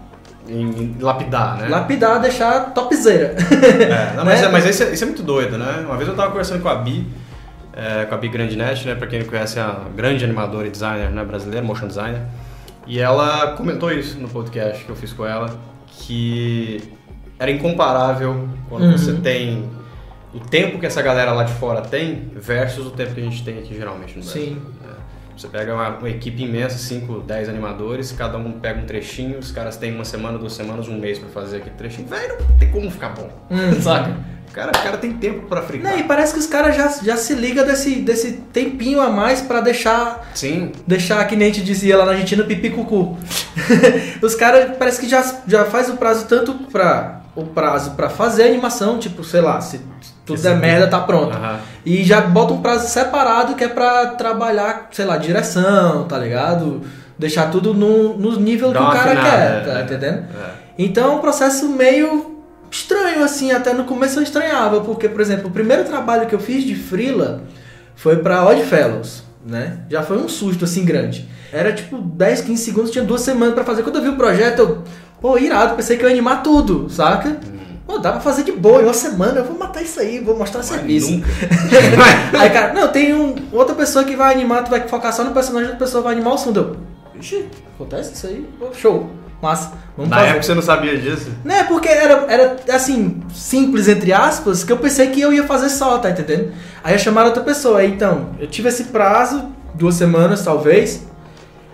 [0.48, 1.68] Em, lapidar, né?
[1.68, 3.36] lapidar, deixar topzera.
[3.82, 4.46] É, não, mas, Né?
[4.46, 5.84] é, mas isso, é, isso é muito doido, né?
[5.86, 7.06] Uma vez eu tava conversando com a Bi,
[7.72, 8.94] é, com a Bi Grandinet, né?
[8.96, 12.22] Pra quem não conhece, é a grande animadora e designer né, brasileira, motion designer.
[12.86, 15.48] E ela comentou isso no podcast que eu fiz com ela,
[15.86, 16.82] que
[17.38, 18.98] era incomparável quando Uhum.
[18.98, 19.64] você tem
[20.34, 23.44] o tempo que essa galera lá de fora tem versus o tempo que a gente
[23.44, 24.42] tem aqui geralmente no Brasil.
[24.42, 24.62] Sim.
[24.88, 24.92] É.
[25.36, 29.50] Você pega uma, uma equipe imensa, 5, 10 animadores, cada um pega um trechinho, os
[29.50, 32.06] caras têm uma semana, duas semanas, um mês pra fazer aquele trechinho.
[32.06, 33.30] Velho, não tem como ficar bom.
[33.50, 33.72] Hum.
[33.80, 34.16] Saca?
[34.48, 35.92] O cara, o cara tem tempo pra fritar.
[35.92, 39.40] Não, e parece que os caras já, já se ligam desse, desse tempinho a mais
[39.40, 40.72] pra deixar Sim.
[40.86, 43.16] deixar que nem a gente dizia lá na Argentina pipi cucu.
[44.20, 48.42] Os caras parece que já, já faz o prazo tanto pra o prazo pra fazer
[48.44, 49.80] a animação, tipo, sei lá, se
[50.24, 50.60] tudo Esse der aqui.
[50.60, 51.34] merda tá pronto.
[51.36, 51.58] Aham.
[51.84, 56.82] E já bota um prazo separado que é pra trabalhar, sei lá, direção, tá ligado?
[57.18, 59.82] Deixar tudo no, no nível Dá que o cara afinada, quer, tá é.
[59.82, 60.16] entendendo?
[60.18, 60.50] É.
[60.78, 62.40] Então é um processo meio
[62.70, 66.40] estranho, assim, até no começo eu estranhava, porque, por exemplo, o primeiro trabalho que eu
[66.40, 67.42] fiz de freela
[67.94, 69.80] foi pra Oddfellows, né?
[69.88, 71.28] Já foi um susto, assim, grande.
[71.52, 73.82] Era tipo 10, 15 segundos, tinha duas semanas pra fazer.
[73.82, 74.82] Quando eu vi o projeto, eu,
[75.20, 77.38] pô, irado, pensei que eu ia animar tudo, saca?
[77.86, 80.36] Pô, dá pra fazer de boa, em uma semana eu vou matar isso aí, vou
[80.36, 81.08] mostrar Mas serviço.
[82.38, 85.32] Aí, cara, não, tem um, outra pessoa que vai animar, tu vai focar só no
[85.32, 86.78] personagem, outra pessoa vai animar o fundo.
[87.14, 88.48] Eu, Ixi, acontece isso aí?
[88.74, 89.10] Show,
[89.42, 90.28] massa, vamos Na fazer.
[90.28, 91.30] época você não sabia disso.
[91.44, 95.68] Né, porque era, era assim, simples, entre aspas, que eu pensei que eu ia fazer
[95.68, 96.52] só, tá entendendo?
[96.84, 101.04] Aí chamaram outra pessoa, aí então, eu tive esse prazo, duas semanas talvez.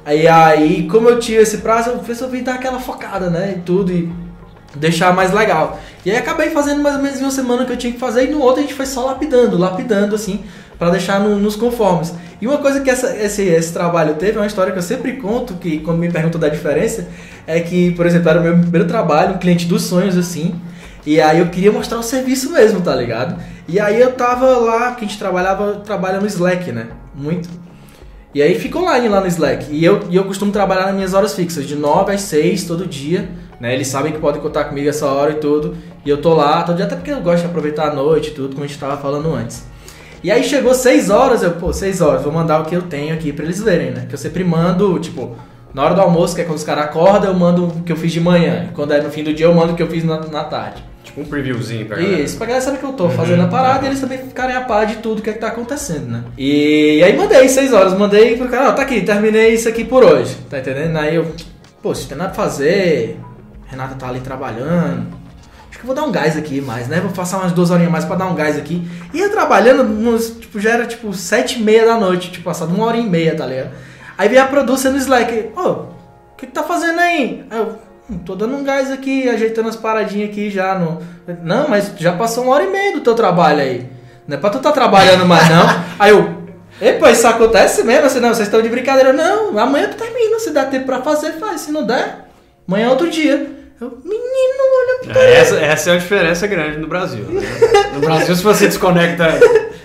[0.04, 3.92] Aí, aí como eu tive esse prazo, eu resolvi dar aquela focada, né, e tudo,
[3.92, 4.10] e
[4.74, 5.78] deixar mais legal.
[6.06, 8.30] E aí acabei fazendo mais ou menos uma semana que eu tinha que fazer, e
[8.30, 10.42] no outro a gente foi só lapidando, lapidando, assim,
[10.78, 12.14] pra deixar no- nos conformes.
[12.40, 15.14] E uma coisa que essa- esse, esse trabalho teve, é uma história que eu sempre
[15.14, 17.08] conto, que quando me perguntam da diferença,
[17.46, 20.54] é que, por exemplo, era o meu primeiro trabalho, um cliente dos sonhos, assim,
[21.04, 23.40] e aí eu queria mostrar o serviço mesmo, tá ligado?
[23.66, 26.86] E aí eu tava lá, que a gente trabalhava, trabalha no Slack, né?
[27.14, 27.48] Muito.
[28.34, 29.66] E aí fica online lá no Slack.
[29.70, 32.86] E eu, e eu costumo trabalhar nas minhas horas fixas, de 9 às 6 todo
[32.86, 33.28] dia.
[33.58, 33.74] Né?
[33.74, 35.76] Eles sabem que podem contar comigo essa hora e tudo.
[36.04, 38.34] E eu tô lá todo dia, até porque eu gosto de aproveitar a noite e
[38.34, 39.64] tudo, como a gente tava falando antes.
[40.22, 43.14] E aí chegou 6 horas, eu, pô, 6 horas, vou mandar o que eu tenho
[43.14, 44.06] aqui pra eles verem, né?
[44.08, 45.36] Que eu sempre mando, tipo,
[45.72, 47.96] na hora do almoço, que é quando os caras acordam, eu mando o que eu
[47.96, 48.66] fiz de manhã.
[48.70, 50.44] E quando é no fim do dia, eu mando o que eu fiz na, na
[50.44, 50.82] tarde.
[51.04, 52.20] Tipo um previewzinho pra galera.
[52.20, 54.60] Isso, pra galera saber que eu tô fazendo a parada e eles também ficarem a
[54.62, 56.24] par de tudo que é que tá acontecendo, né?
[56.36, 60.04] E, aí mandei, seis horas, mandei pro cara, ó, tá aqui, terminei isso aqui por
[60.04, 60.96] hoje, tá entendendo?
[60.96, 61.32] Aí eu,
[61.82, 63.18] pô, se tem nada pra fazer,
[63.66, 65.06] Renata tá ali trabalhando,
[65.78, 67.00] acho que eu vou dar um gás aqui mais, né?
[67.00, 68.82] Vou passar umas duas horinhas mais pra dar um gás aqui.
[69.14, 72.84] Ia trabalhando, nos, tipo, já era tipo sete e meia da noite, tipo, passado uma
[72.84, 73.70] hora e meia, tá ligado?
[74.16, 75.86] Aí veio a produção no Slack, ô, o
[76.36, 77.44] que que tá fazendo aí?
[77.48, 77.78] Aí eu,
[78.10, 81.00] "Hum, tô dando um gás aqui, ajeitando as paradinhas aqui já no...
[81.44, 83.86] Não, mas já passou uma hora e meia do teu trabalho aí.
[84.26, 85.64] Não é pra tu tá trabalhando mais, não.
[85.98, 86.34] Aí eu,
[86.82, 88.04] epa, isso acontece mesmo?
[88.06, 89.10] Assim, não, vocês estão de brincadeira.
[89.12, 91.62] Não, amanhã tu termina, se dá tempo pra fazer, faz.
[91.62, 92.26] Se não der,
[92.68, 93.57] amanhã é outro dia.
[93.80, 94.22] Eu, menino,
[95.04, 97.24] olha pra É, Essa, essa é a diferença grande no Brasil.
[97.24, 97.42] né?
[97.94, 99.40] No Brasil, se você desconecta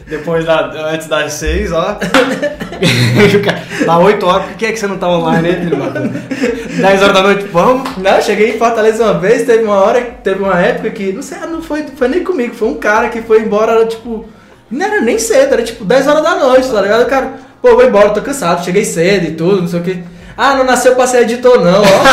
[0.07, 1.97] depois da, antes das 6, ó.
[3.85, 6.81] Dá 8 horas, por que, é que você não tá online aí, filho?
[6.81, 7.97] 10 horas da noite, vamos?
[7.97, 11.39] Não, cheguei em Fortaleza uma vez, teve uma hora, teve uma época que, não sei,
[11.39, 14.25] não foi, foi nem comigo, foi um cara que foi embora, era, tipo,
[14.69, 17.03] não era nem cedo, era tipo 10 horas da noite, tá ligado?
[17.03, 20.03] O cara, pô, vou embora, tô cansado, cheguei cedo e tudo, não sei o que.
[20.37, 22.03] Ah, não nasceu pra ser editor não, ó.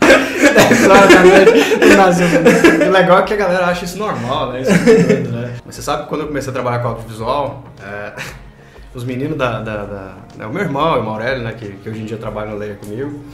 [0.00, 2.26] 10 horas da noite, não nasceu.
[2.86, 4.62] O legal é que a galera acha isso normal, né?
[4.62, 5.54] Isso é doido, né?
[5.64, 8.12] Mas você sabe que quando eu comecei a trabalhar com audiovisual, é,
[8.94, 11.52] os meninos da, da, da- né, O meu irmão, o Maurélio, né?
[11.52, 13.24] Que, que hoje em dia trabalha no Leia comigo,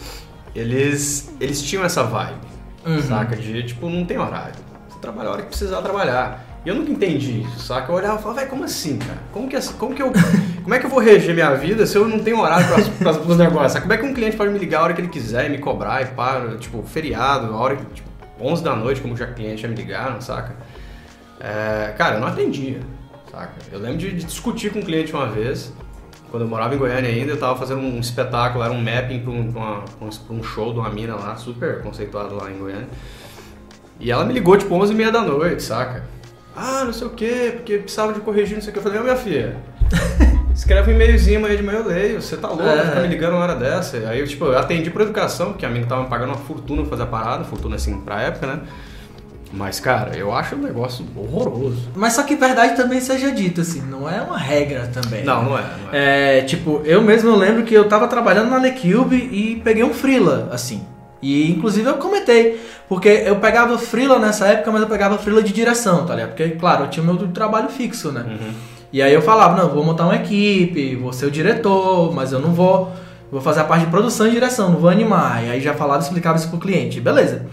[0.54, 2.52] eles, eles tinham essa vibe,
[2.86, 3.02] Uhum.
[3.02, 3.36] saca?
[3.36, 4.54] De tipo, não tem horário.
[4.88, 6.44] Você trabalha a hora que precisar trabalhar.
[6.64, 7.90] E eu nunca entendi isso, saca?
[7.90, 9.18] Eu olhava e falava, como assim, cara?
[9.32, 10.12] Como que, como que eu.
[10.62, 12.64] Como é que eu vou reger minha vida se eu não tenho horário
[12.98, 13.80] para os negócios?
[13.80, 15.58] Como é que um cliente pode me ligar a hora que ele quiser e me
[15.58, 18.08] cobrar e para, tipo, feriado, a hora que, tipo,
[18.40, 20.54] 11 da noite, como já cliente já me ligaram, saca?
[21.40, 22.78] É, cara, eu não atendia,
[23.28, 23.54] saca?
[23.72, 25.72] Eu lembro de, de discutir com um cliente uma vez,
[26.30, 29.32] quando eu morava em Goiânia ainda, eu tava fazendo um espetáculo, era um mapping para
[29.32, 29.52] um,
[30.00, 32.88] um, um show de uma mina lá, super conceituado lá em Goiânia.
[33.98, 36.04] E ela me ligou tipo 11 e meia da noite, saca?
[36.56, 38.78] Ah, não sei o que, porque precisava de corrigir, não sei o que.
[38.78, 39.56] Eu falei, ô minha filha,
[40.54, 42.84] escreve um e-mailzinho amanhã de manhã eu leio, você tá louco, É.
[42.86, 43.96] ficar me ligando uma hora dessa.
[44.08, 46.82] Aí eu, tipo, eu atendi por educação, porque a mina tava me pagando uma fortuna
[46.82, 48.60] pra fazer a parada, fortuna assim pra época, né?
[49.54, 51.90] Mas, cara, eu acho um negócio horroroso.
[51.94, 55.24] Mas só que verdade também seja dita, assim, não é uma regra também.
[55.24, 56.38] Não, não é, não é.
[56.38, 60.48] É, tipo, eu mesmo lembro que eu tava trabalhando na Lecube e peguei um freela,
[60.50, 60.82] assim.
[61.22, 65.52] E inclusive eu comentei, porque eu pegava freela nessa época, mas eu pegava freela de
[65.52, 66.30] direção, tá ligado?
[66.30, 68.26] Porque, claro, eu tinha meu trabalho fixo, né?
[68.26, 68.52] Uhum.
[68.92, 72.40] E aí eu falava, não, vou montar uma equipe, vou ser o diretor, mas eu
[72.40, 72.92] não vou.
[73.30, 75.42] Vou fazer a parte de produção e direção, não vou animar.
[75.42, 77.46] E aí já falava e explicava isso pro cliente, beleza.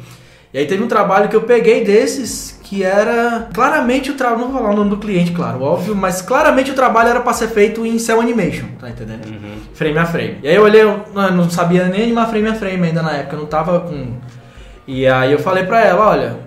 [0.54, 4.42] E aí teve um trabalho que eu peguei desses que era claramente o trabalho.
[4.42, 7.34] Não vou falar o nome do cliente, claro, óbvio, mas claramente o trabalho era pra
[7.34, 9.26] ser feito em cell animation, tá entendendo?
[9.26, 9.58] Uhum.
[9.74, 10.38] Frame a frame.
[10.44, 13.36] E aí eu olhei, eu não sabia nem animar frame a frame ainda na época,
[13.36, 14.14] eu não tava com.
[14.86, 16.38] E aí eu falei pra ela, olha,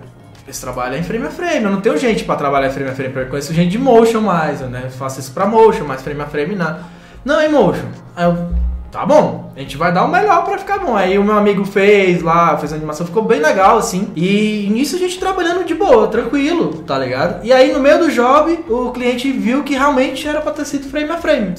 [0.47, 2.93] esse trabalho é em frame a frame, eu não tenho gente pra trabalhar frame a
[2.93, 4.89] frame, eu conheço gente de motion mais, eu, né?
[4.97, 6.79] faço isso pra motion, mas frame a frame nada.
[7.25, 7.87] Não, é em motion.
[8.15, 8.49] Aí eu,
[8.93, 10.95] tá bom, a gente vai dar o melhor pra ficar bom.
[10.95, 14.11] Aí o meu amigo fez lá, fez a animação, ficou bem legal, assim.
[14.15, 17.43] E nisso a gente trabalhando de boa, tranquilo, tá ligado?
[17.43, 20.87] E aí no meio do job, o cliente viu que realmente era pra ter sido
[20.87, 21.55] frame a frame.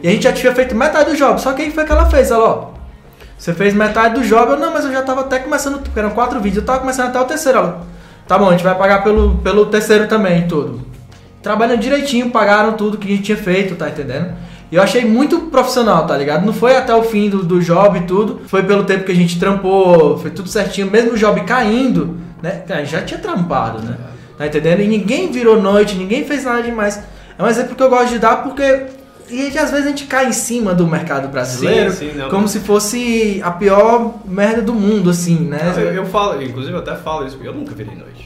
[0.00, 2.06] E a gente já tinha feito metade do job, só que aí foi que ela
[2.06, 2.68] fez, ela, ó.
[3.36, 6.10] Você fez metade do job, eu não, mas eu já tava até começando, porque eram
[6.10, 7.80] quatro vídeos, eu tava começando até o terceiro, ela.
[8.28, 10.86] Tá bom, a gente vai pagar pelo, pelo terceiro também, tudo.
[11.42, 14.45] Trabalhando direitinho, pagaram tudo que a gente tinha feito, tá entendendo?
[14.70, 16.44] E eu achei muito profissional, tá ligado?
[16.44, 19.16] Não foi até o fim do, do job e tudo, foi pelo tempo que a
[19.16, 22.64] gente trampou, foi tudo certinho, mesmo o job caindo, né?
[22.84, 23.96] Já tinha trampado, né?
[24.36, 24.80] Tá entendendo?
[24.80, 27.00] E ninguém virou noite, ninguém fez nada demais.
[27.38, 28.86] É um exemplo que eu gosto de dar porque
[29.28, 32.28] e às vezes a gente cai em cima do mercado brasileiro Sim, sim, não.
[32.28, 35.72] como se fosse a pior merda do mundo, assim, né?
[35.74, 38.25] Não, eu, eu falo, inclusive eu até falo isso, porque eu nunca virei noite.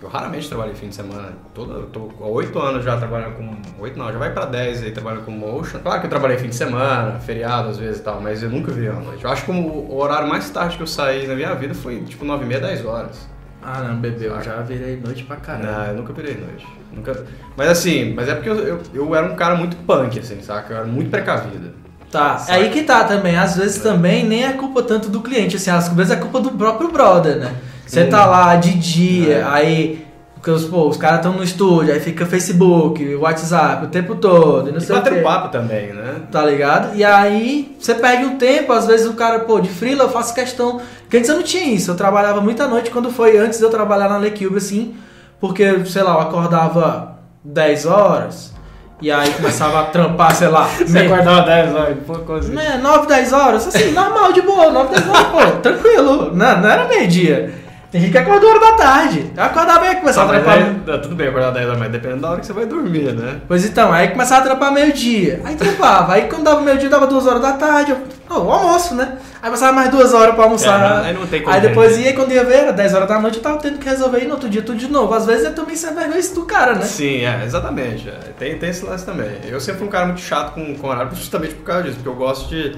[0.00, 1.32] Eu raramente trabalhei fim de semana.
[1.52, 3.82] Todo, eu tô há oito anos já trabalhando com.
[3.82, 5.80] Oito não, já vai pra 10 aí trabalhando com motion.
[5.80, 8.70] Claro que eu trabalhei fim de semana, feriado às vezes e tal, mas eu nunca
[8.70, 9.24] virei uma noite.
[9.24, 12.24] Eu acho que o, horário mais tarde que eu saí na minha vida foi tipo
[12.24, 13.28] 9 e meia, 10 horas.
[13.60, 15.66] Ah, não, bebê, eu já virei noite pra caralho.
[15.66, 16.66] Não, eu nunca virei noite.
[16.92, 17.24] Nunca...
[17.56, 20.72] Mas assim, mas é porque eu, eu, eu era um cara muito punk, assim, saca?
[20.72, 21.72] Eu era muito precavido.
[22.10, 22.54] Tá, Saca.
[22.54, 23.36] aí que tá também.
[23.36, 26.52] Às vezes também nem é culpa tanto do cliente, assim, às vezes é culpa do
[26.52, 27.54] próprio brother, né?
[27.88, 29.44] Você tá lá de dia, É.
[29.48, 34.14] aí porque os, pô, os caras estão no estúdio, aí fica Facebook, WhatsApp o tempo
[34.14, 36.14] todo, e não E sei o bater um papo também, né?
[36.30, 36.94] Tá ligado?
[36.96, 40.32] E aí você perde um tempo, às vezes o cara, pô, de freela eu faço
[40.32, 40.80] questão.
[41.02, 43.70] Porque antes eu não tinha isso, eu trabalhava muita noite quando foi antes de eu
[43.70, 44.94] trabalhar na Lecube, assim,
[45.40, 48.52] porque, sei lá, eu acordava 10 horas
[49.00, 52.52] E aí começava a trampar, sei lá, Você meio- acordava 10 horas, pouco assim.
[52.52, 56.68] né, 9, 10 horas, assim, normal, de boa, 9, 10 horas, pô, tranquilo, não, não
[56.68, 57.54] era meio-dia.
[57.90, 59.32] Tem gente que acorda uma hora da tarde.
[59.34, 60.68] Eu acordava e começava a Mas trampar.
[60.68, 63.14] aí, tá, tudo bem acordar 10 horas, mas dependendo da hora que você vai dormir,
[63.14, 63.40] né?
[63.48, 65.40] Pois então, aí começava a trampar meio-dia.
[65.42, 66.12] Aí trampava.
[66.12, 67.92] Aí quando dava meio-dia, dava duas horas da tarde.
[67.92, 67.98] Eu,
[68.28, 69.16] oh, o almoço, né?
[69.40, 71.02] Aí passava mais duas horas pra almoçar.
[71.02, 73.18] É, aí não tem como Aí depois ia, quando ia ver, era 10 horas da
[73.20, 75.14] noite, eu tava tendo que resolver e no outro dia tudo de novo.
[75.14, 76.82] Às vezes eu também sem vergonha isso do cara, né?
[76.82, 78.06] Sim, é, exatamente.
[78.06, 78.32] é.
[78.38, 79.30] Tem, tem esse lance também.
[79.48, 82.08] Eu sempre fui um cara muito chato com, com horário, justamente por causa disso, porque
[82.10, 82.76] eu gosto de,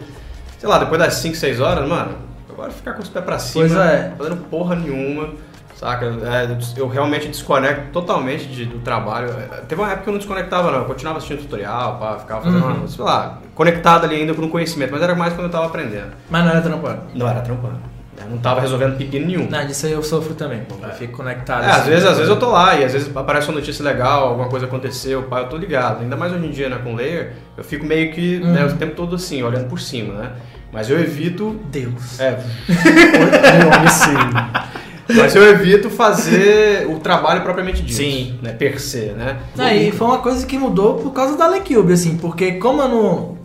[0.57, 2.30] sei lá, depois das 5, 6 horas, mano,
[2.69, 4.13] de ficar com os pés pra cima, Pois é.
[4.17, 5.31] fazendo porra nenhuma,
[5.75, 6.07] saca?
[6.07, 9.29] É, eu realmente desconecto totalmente de- do trabalho.
[9.31, 12.43] É, Teve uma época que eu não desconectava, não, eu continuava assistindo tutorial, pá, ficava
[12.43, 12.73] fazendo, Uhum.
[12.75, 15.67] uma, sei lá, conectado ali ainda com o conhecimento, mas era mais quando eu tava
[15.67, 16.13] aprendendo.
[16.29, 17.01] Mas não era trampando.
[17.15, 17.91] Não era trampando.
[18.23, 19.49] Eu não tava resolvendo pepino nenhum.
[19.49, 20.75] Não, disso aí eu sofro também, pô.
[20.87, 21.65] Eu fico conectado.
[21.65, 21.89] É, às assim.
[21.89, 24.67] vezes, às vezes eu tô lá e às vezes aparece uma notícia legal, alguma coisa
[24.67, 26.03] aconteceu, pá, eu tô ligado.
[26.03, 28.73] Ainda mais hoje em dia, né, com layer, eu fico meio que né, Uhum.
[28.75, 30.33] o tempo todo assim, olhando por cima, né?
[30.73, 31.59] Mas eu evito.
[31.71, 32.21] Deus.
[32.21, 32.39] É.
[33.91, 35.17] sim.
[35.17, 37.97] Mas eu evito fazer o trabalho propriamente dito.
[37.97, 38.39] Sim.
[38.41, 39.39] Né, per se, né?
[39.59, 43.39] Aí foi uma coisa que mudou por causa da Lecube, assim, porque como eu não.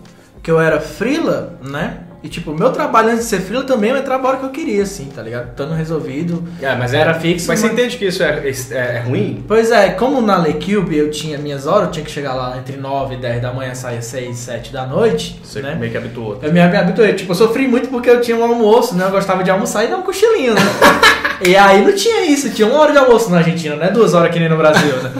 [0.44, 2.05] que eu era freela, né?
[2.26, 4.46] E tipo, o meu trabalho antes de ser freela também eu entrava a hora que
[4.46, 5.50] eu queria, assim, tá ligado?
[5.52, 6.44] Estando resolvido.
[6.60, 9.46] É, mas Era fixo, Mas você mas- entende que isso é, é, é ruim?
[9.48, 12.78] Pois é, como na Lecube eu tinha minhas horas, eu tinha que chegar lá entre
[12.78, 15.76] 9 e 10 da manhã, saía 6, 7 da noite, Você né?
[15.80, 16.40] meio que habituou.
[16.42, 19.06] Eu me habituei, tipo, eu sofri muito porque eu tinha um almoço, né?
[19.06, 20.62] Eu gostava de almoçar e dar um cochilinho, né?
[21.46, 23.92] e aí não tinha isso, tinha uma hora de almoço na Argentina, né?
[23.92, 25.12] Duas horas que nem no Brasil, né?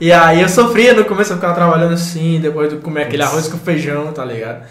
[0.00, 3.46] E aí eu sofria no começo, eu ficava trabalhando assim, depois de comer aquele arroz
[3.48, 4.62] com feijão, tá ligado?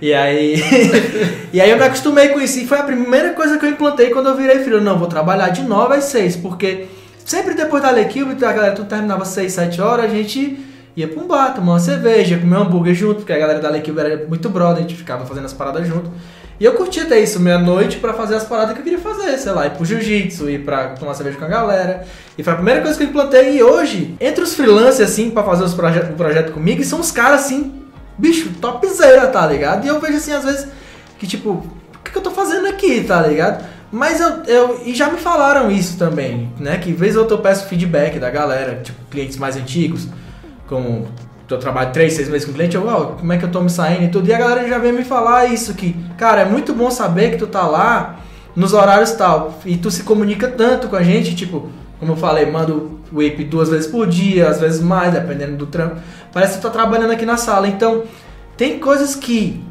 [0.00, 0.56] E aí.
[1.52, 2.58] e aí eu me acostumei com isso.
[2.58, 4.80] E foi a primeira coisa que eu implantei quando eu virei filho.
[4.80, 6.86] Não, vou trabalhar de 9 às 6, porque
[7.24, 10.58] sempre depois da Lecube, a galera tudo terminava 6, 7 horas, a gente
[10.96, 13.70] ia pra um bar, tomar uma cerveja, comer um hambúrguer junto, porque a galera da
[13.70, 16.10] Lecube era muito brother, a gente ficava fazendo as paradas junto.
[16.60, 19.50] E eu curtia ter isso meia-noite pra fazer as paradas que eu queria fazer, sei
[19.50, 22.06] lá, ir pro jiu-jitsu, ir pra tomar cerveja com a galera.
[22.38, 23.56] E foi a primeira coisa que eu implantei.
[23.56, 27.10] E hoje, entre os freelancers, assim, pra fazer os proje o projeto comigo, são os
[27.10, 27.81] caras, assim,
[28.18, 29.84] bicho, topzera, tá ligado?
[29.84, 30.68] E eu vejo, assim, às vezes,
[31.18, 33.64] que tipo, o que, que eu tô fazendo aqui, tá ligado?
[33.90, 34.80] Mas eu, eu.
[34.86, 36.78] E já me falaram isso também, né?
[36.78, 40.08] Que vez ou outra eu peço feedback da galera, tipo, clientes mais antigos,
[40.66, 41.06] como
[41.50, 43.68] eu trabalho 3, 6 meses com cliente, eu, ó, como é que eu tô me
[43.68, 44.28] saindo e tudo.
[44.28, 47.36] E a galera já vem me falar isso, que, cara, é muito bom saber que
[47.36, 48.20] tu tá lá
[48.56, 49.58] nos horários tal.
[49.64, 51.68] E tu se comunica tanto com a gente, tipo,
[52.02, 55.66] como eu falei, mando o IP duas vezes por dia, às vezes mais, dependendo do
[55.66, 56.00] trampo.
[56.32, 57.68] Parece que tu tá trabalhando aqui na sala.
[57.68, 58.02] Então,
[58.56, 59.62] tem coisas que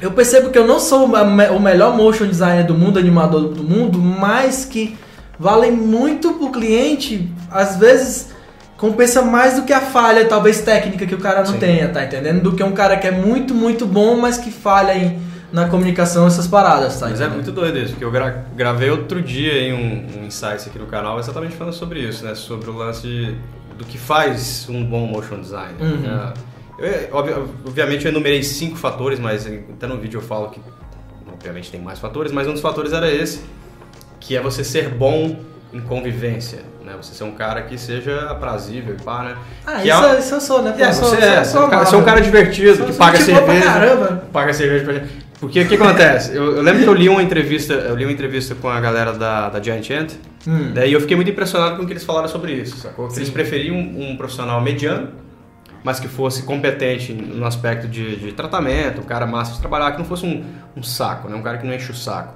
[0.00, 3.98] eu percebo que eu não sou o melhor motion designer do mundo, animador do mundo,
[3.98, 4.96] mas que
[5.40, 8.28] valem muito pro cliente, às vezes
[8.76, 11.58] compensa mais do que a falha, talvez técnica que o cara não Sim.
[11.58, 12.42] tenha, tá entendendo?
[12.42, 15.18] Do que um cara que é muito, muito bom, mas que falha em,
[15.52, 19.22] na comunicação essas paradas, tá Mas é muito doido isso, porque eu gra- gravei outro
[19.22, 22.34] dia em um, um insights aqui no canal exatamente falando sobre isso, né?
[22.34, 23.36] Sobre o lance
[23.78, 25.74] do que faz um bom motion design.
[25.80, 25.96] Uhum.
[25.98, 26.32] né?
[26.78, 27.32] Eu, obvi-
[27.66, 30.60] obviamente eu enumerei cinco fatores, mas até no vídeo eu falo que
[31.32, 33.42] obviamente tem mais fatores, mas um dos fatores era esse,
[34.20, 35.36] que é você ser bom
[35.72, 36.94] em convivência, né?
[37.00, 39.36] Você ser um cara que seja aprazível e pá, né?
[39.66, 40.74] Ah, Que isso, é- isso eu sou, né?
[40.78, 42.04] É, você é, você é um cara- você é um amável.
[42.04, 43.64] cara divertido, Sou- que paga pra cerveja.
[43.64, 44.22] caramba.
[44.32, 45.25] Paga cerveja pra gente.
[45.40, 46.34] Porque o que acontece?
[46.34, 49.12] Eu, eu lembro que eu li uma entrevista, eu li uma entrevista com a galera
[49.12, 50.12] da, da Giant Ant,
[50.48, 50.72] Hum.
[50.72, 53.10] daí eu fiquei muito impressionado com o que eles falaram sobre isso, sacou?
[53.10, 53.16] Sim.
[53.16, 55.08] eles preferiam um, um profissional mediano,
[55.82, 59.98] mas que fosse competente no aspecto de, de tratamento, um cara massa de trabalhar, que
[59.98, 60.44] não fosse um,
[60.76, 61.34] um saco, né?
[61.36, 62.34] Um cara que não enche o saco.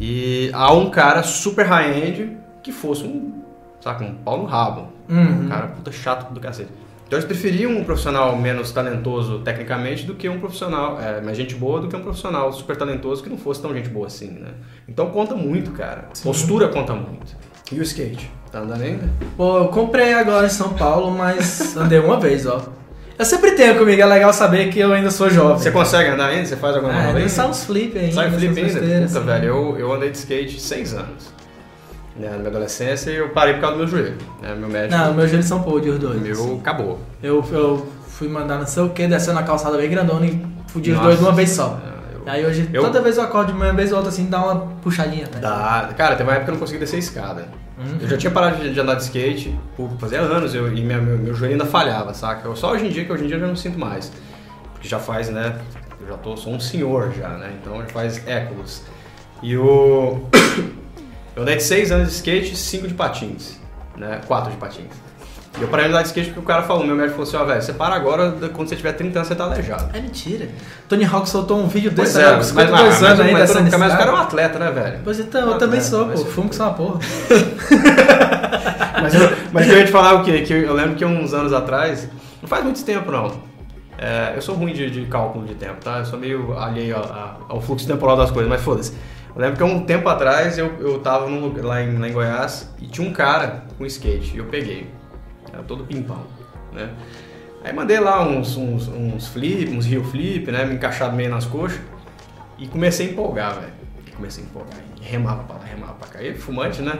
[0.00, 3.42] E há um cara super high-end que fosse um,
[3.80, 4.88] saca, um pau no rabo.
[5.08, 5.44] Uhum.
[5.44, 6.70] Um cara puta chato do cacete.
[7.08, 11.54] Então eles preferiam um profissional menos talentoso tecnicamente do que um profissional, é, mais gente
[11.54, 14.50] boa do que um profissional super talentoso que não fosse tão gente boa assim, né?
[14.86, 16.04] Então conta muito, cara.
[16.22, 17.34] Postura conta muito.
[17.72, 18.30] E o skate?
[18.52, 19.08] Tá andando ainda?
[19.38, 22.60] Pô, eu comprei agora em São Paulo, mas andei uma vez, ó.
[23.18, 25.58] Eu sempre tenho comigo, é legal saber que eu ainda sou jovem.
[25.58, 26.44] Você consegue andar ainda?
[26.44, 27.30] Você faz alguma É, manobra ainda ainda?
[27.30, 28.12] sai uns flip ainda.
[28.12, 28.80] Sai flip ainda?
[28.80, 29.20] Puta, assim.
[29.26, 31.32] velho, eu, eu andei de skate seis anos.
[32.18, 34.16] Né, na minha adolescência e eu parei por causa do meu joelho.
[34.42, 36.20] Né, meu médico, Não, meus joelhos são podres, os dois.
[36.20, 36.58] meu assim.
[36.58, 36.98] acabou.
[37.22, 40.90] Eu, eu fui mandar não sei o que, descendo a calçada bem grandona e fudi
[40.90, 41.78] os dois de uma vez só.
[41.84, 44.26] É, eu- Aí hoje, eu- toda vez eu acordo de manhã, vez ou outra assim,
[44.28, 45.26] dá uma puxadinha.
[45.32, 45.38] Né?
[45.40, 45.90] Dá.
[45.96, 47.46] Cara, teve uma época que eu não conseguia descer escada.
[47.78, 47.98] Uhum.
[48.00, 51.00] Eu já tinha parado de, de andar de skate, por fazia anos, eu, e minha-
[51.00, 52.48] meu, meu joelho ainda falhava, saca?
[52.48, 54.10] Eu, só hoje em dia, que hoje em dia eu já não sinto mais.
[54.74, 55.56] Porque já faz, né?
[56.00, 57.52] Eu já tô, sou um senhor já, né?
[57.62, 58.82] Então já faz éculos.
[59.40, 60.22] E o.
[61.38, 63.58] eu andei de 6 anos de skate e 5 de patins.
[63.96, 64.20] Né?
[64.26, 64.86] 4 de patins.
[65.58, 67.36] E eu parei de andar de skate porque o cara falou, meu médico falou assim,
[67.36, 69.90] ó, velho, você para agora, quando você tiver 30 anos você tá aleijado.
[69.96, 70.48] É mentira.
[70.88, 73.20] Tony Hawk soltou um vídeo Pois desse, é, né, com mas, 52 mas, anos mas,
[73.20, 73.32] ainda.
[73.32, 75.00] mas, mas, mas o cara é um atleta, né, velho?
[75.02, 76.16] Pois então, eu Ah, também é, sou, pô.
[76.18, 77.00] Fumo que sou uma porra.
[79.00, 80.42] Mas, eu, mas eu ia te falar o quê?
[80.42, 82.08] Que eu lembro que uns anos atrás,
[82.42, 83.30] não faz muito tempo não,
[83.96, 85.98] é, eu sou ruim de, de cálculo de tempo, tá?
[85.98, 88.92] Eu sou meio alheio a- a- ao fluxo temporal das coisas, mas foda-se.
[89.38, 92.12] Eu lembro que um tempo atrás eu, eu tava num lugar, lá, em, lá em
[92.12, 94.90] Goiás e tinha um cara com skate e eu peguei.
[95.52, 96.26] Era todo pimpão,
[96.72, 96.90] né?
[97.62, 100.66] Aí mandei lá uns, uns, uns flip, uns heel flip, né?
[100.66, 101.80] Me encaixado meio nas coxas
[102.58, 103.72] e comecei a empolgar, velho.
[104.16, 104.76] Comecei a empolgar.
[105.00, 106.20] Remava pra lá, remava pra cá.
[106.20, 106.98] E fumante, né?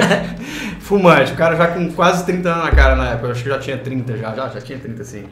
[0.80, 1.32] fumante.
[1.32, 3.28] O cara já com quase 30 anos na cara na época.
[3.28, 4.34] Eu acho que já tinha 30 já.
[4.34, 5.24] Já, já tinha 30 assim.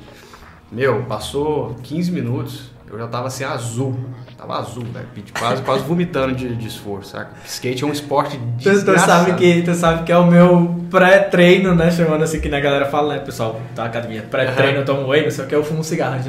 [0.71, 2.72] Meu, passou 15 minutos.
[2.93, 3.99] Eu já tava assim azul.
[4.37, 5.07] Tava azul, velho.
[5.39, 7.31] Quase, quase vomitando de, de esforço, saca?
[7.47, 9.25] Skate é um esporte Tu, tu desgraçado.
[9.25, 11.91] sabe que, tu sabe que é o meu pré-treino, né?
[11.91, 14.27] Chamando assim que na galera fala, né, pessoal, da academia.
[14.31, 16.17] Pré-treino, eu tomo whey, não sei o que, eu fumo um cigarro.
[16.17, 16.23] Né?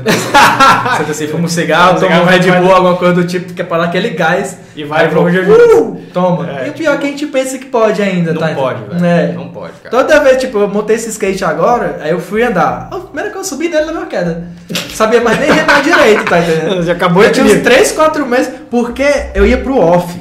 [0.97, 3.65] Senta assim, fumo um cigarro, tomo um Red Bull, alguma coisa do tipo, que é
[3.65, 4.57] pra dar aquele gás.
[4.73, 6.49] E vai pro uh, Toma.
[6.49, 8.53] É, e o pior é que a gente pensa que pode ainda, Não tá?
[8.53, 9.05] pode, velho.
[9.05, 9.31] É.
[9.33, 9.89] Não pode, cara.
[9.89, 12.87] Toda vez, tipo, eu montei esse skate agora, aí eu fui andar.
[12.91, 14.47] A primeira que eu subi nele na minha queda.
[14.93, 16.83] Sabia mais nem remar direito, tá entendendo?
[16.85, 19.03] Já acabou Eu de tinha uns 3, 4 meses, porque
[19.35, 20.17] eu ia pro off.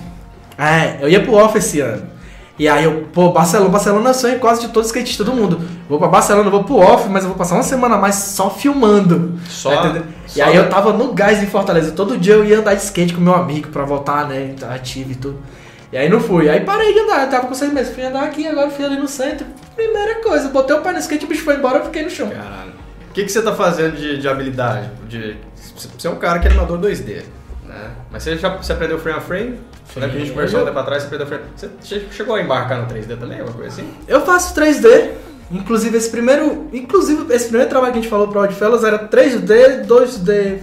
[0.59, 2.11] É, eu ia pro off esse ano.
[2.59, 5.61] E aí eu, pô, Barcelona, Barcelona é sonho quase de todo skatista do mundo.
[5.89, 8.51] Vou pra Barcelona, vou pro off, mas eu vou passar uma semana a mais só
[8.51, 9.39] filmando.
[9.49, 10.07] Só- Tá entendendo?
[10.27, 11.93] E só- aí eu tava no gás em Fortaleza.
[11.93, 14.55] Todo dia eu ia andar de skate com meu amigo pra voltar, né?
[14.71, 15.39] Ativo e tudo.
[15.93, 16.49] E aí não fui.
[16.49, 17.93] Aí parei de andar, eu tava com seis meses.
[17.95, 19.47] Fui andar aqui, agora fui ali no centro.
[19.75, 22.29] Primeira coisa, botei o pé no skate, o bicho foi embora, eu fiquei no chão.
[22.29, 22.73] Caralho.
[23.13, 24.89] O que, que você tá fazendo de, de habilidade?
[25.07, 25.37] De,
[25.99, 27.25] você é um cara que é animador 2D,
[27.67, 27.91] né?
[28.11, 29.61] Mas você já você aprendeu frame a frame?
[29.95, 30.35] Lembra que a gente Sim.
[30.35, 31.45] conversou um tempo atrás, você aprendeu frame.
[31.55, 33.93] Você che- chegou a embarcar no 3D também, alguma coisa assim?
[34.09, 35.11] Eu faço 3D.
[35.51, 39.85] Inclusive esse primeiro, inclusive esse primeiro trabalho que a gente falou pro Oddfellows era 3D,
[39.87, 40.61] 2D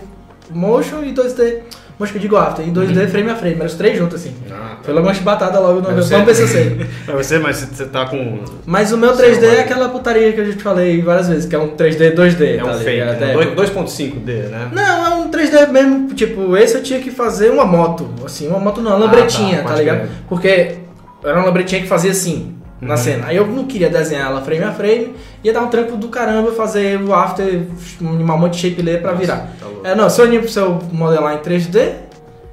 [0.50, 1.62] motion e 2D,
[2.00, 4.34] motion que eu digo after, e 2D frame a frame, eram os três juntos assim.
[4.50, 6.20] Ah, Foi logo uma chibatada logo no Mas meu.
[6.26, 6.86] você- se eu sei.
[7.06, 8.40] Pra você, mas você tá com.
[8.66, 11.46] Mas o meu Seu 3D é aquela putaria que eu já te falei várias vezes,
[11.46, 13.20] que é um 3D 2D, É um tá fake, ligado?
[13.20, 13.32] né?
[13.32, 13.34] É.
[13.34, 14.70] Dois- 2.5D, né?
[14.72, 18.60] Não, é um 3D mesmo, tipo, esse eu tinha que fazer uma moto, assim, uma
[18.60, 20.10] moto não, uma Ah, lambretinha, tá, tá, ligado?
[20.30, 20.76] Porque
[21.24, 22.98] era uma lambretinha que fazia assim, na Uhum.
[22.98, 23.28] cena.
[23.28, 26.52] Aí eu não queria desenhar ela frame a frame, ia dar um trampo do caramba
[26.54, 27.63] fazer o after,
[28.02, 29.38] um monte de shape layer pra Nossa, virar.
[29.60, 29.89] tá.
[29.89, 31.94] É, não, se eu, anim- se eu modelar em 3D,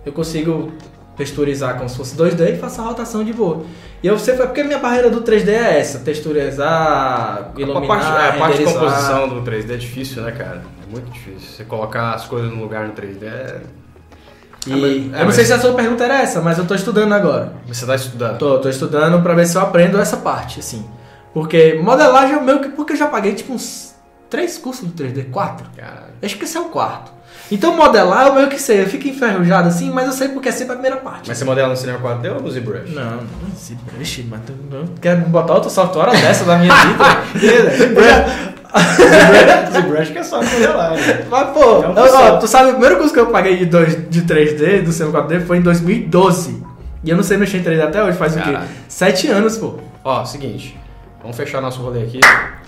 [0.05, 0.73] eu consigo
[1.17, 3.65] texturizar como se fosse 2D e faço a rotação de boa.
[4.03, 8.07] E eu sei, foi porque minha barreira do 3D é essa, texturizar, A iluminar, parte,
[8.07, 10.63] é, a parte de composição do 3D é difícil, né, cara?
[10.87, 11.41] É muito difícil.
[11.57, 13.61] Você colocar as coisas no lugar no 3D é.
[14.67, 16.67] E É, é, eu não mas- sei se a sua pergunta era essa, mas eu
[16.67, 17.53] tô estudando agora.
[17.69, 18.39] Você tá estudando.
[18.39, 20.85] Tô, tô estudando pra ver se eu aprendo essa parte, assim.
[21.35, 23.95] Porque modelagem é o meu que porque eu já paguei tipo uns
[24.31, 25.67] três cursos de 3D, quatro.
[25.77, 26.15] Caralho.
[26.23, 27.13] Acho que esse é o quarto.
[27.51, 30.53] Então modelar eu meio que sei, eu fico enferrujado assim, mas eu sei porque é
[30.53, 31.29] sempre a primeira parte.
[31.29, 32.93] Mas você modela no Cinema 4D ou no ZBrush?
[32.93, 37.73] Não, não ZBrush, mas tu não quer botar outro software dessa da minha vida.
[37.77, 38.67] ZBrush,
[39.73, 41.25] ZBrush que é só modelar, né?
[41.31, 44.83] Mas, pô, eu- ó, tu sabe, o primeiro curso que eu paguei de, de 3D,
[44.83, 46.65] do seu 4D, foi em 2012.
[47.05, 48.59] E eu não sei mexer em 3D até hoje, faz o quê?
[48.89, 49.75] Sete anos, pô.
[50.03, 50.77] Ó, seguinte.
[51.23, 52.21] Vamos fechar nosso rolê aqui.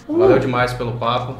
[0.08, 0.18] Uh.
[0.18, 1.34] Valeu demais pelo papo.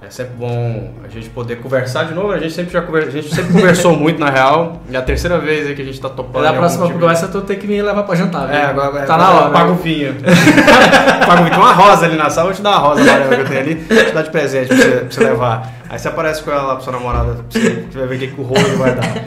[0.00, 2.30] É sempre bom a gente poder conversar de novo.
[2.30, 4.80] A gente sempre já a gente sempre conversou muito, na real.
[4.88, 6.44] E é a terceira vez aí que a gente tá topando.
[6.44, 8.56] Na próxima tipo conversa tu tem que me levar pra jantar, viu?
[8.56, 9.50] É, agora tá na hora.
[9.50, 10.14] Paga o vinho.
[11.26, 11.50] Paga o vinho.
[11.50, 13.60] Tem uma rosa ali na sala, vou te dar uma rosa amarela que eu tenho
[13.60, 13.74] ali.
[13.74, 15.72] Vou te dar de presente pra você, pra você levar.
[15.90, 18.18] Aí você aparece com ela lá pra sua namorada, pra você, você vai ver o
[18.20, 19.24] que, que o rolo vai dar.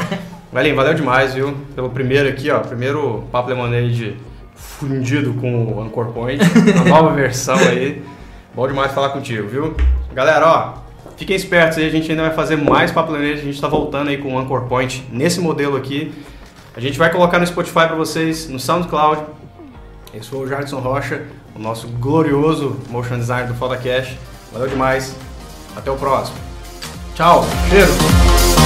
[0.53, 1.53] Velhinho, valeu demais, viu?
[1.75, 2.59] Pelo primeiro aqui, ó.
[2.59, 4.15] Primeiro Papo Lemonade
[4.55, 6.41] fundido com o Anchor Point.
[6.79, 8.01] A nova versão aí.
[8.53, 9.75] Bom demais falar contigo, viu?
[10.13, 10.81] Galera, ó.
[11.15, 13.39] Fiquem espertos aí, a gente ainda vai fazer mais Papo Lemonade.
[13.39, 16.13] A gente tá voltando aí com o Anchor Point nesse modelo aqui.
[16.75, 19.21] A gente vai colocar no Spotify pra vocês, no SoundCloud.
[20.13, 21.23] Eu sou o Jardson Rocha,
[21.55, 24.17] o nosso glorioso motion designer do FodaCast.
[24.51, 25.15] Valeu demais.
[25.75, 26.37] Até o próximo.
[27.15, 27.45] Tchau.
[27.69, 28.60] Cheiro.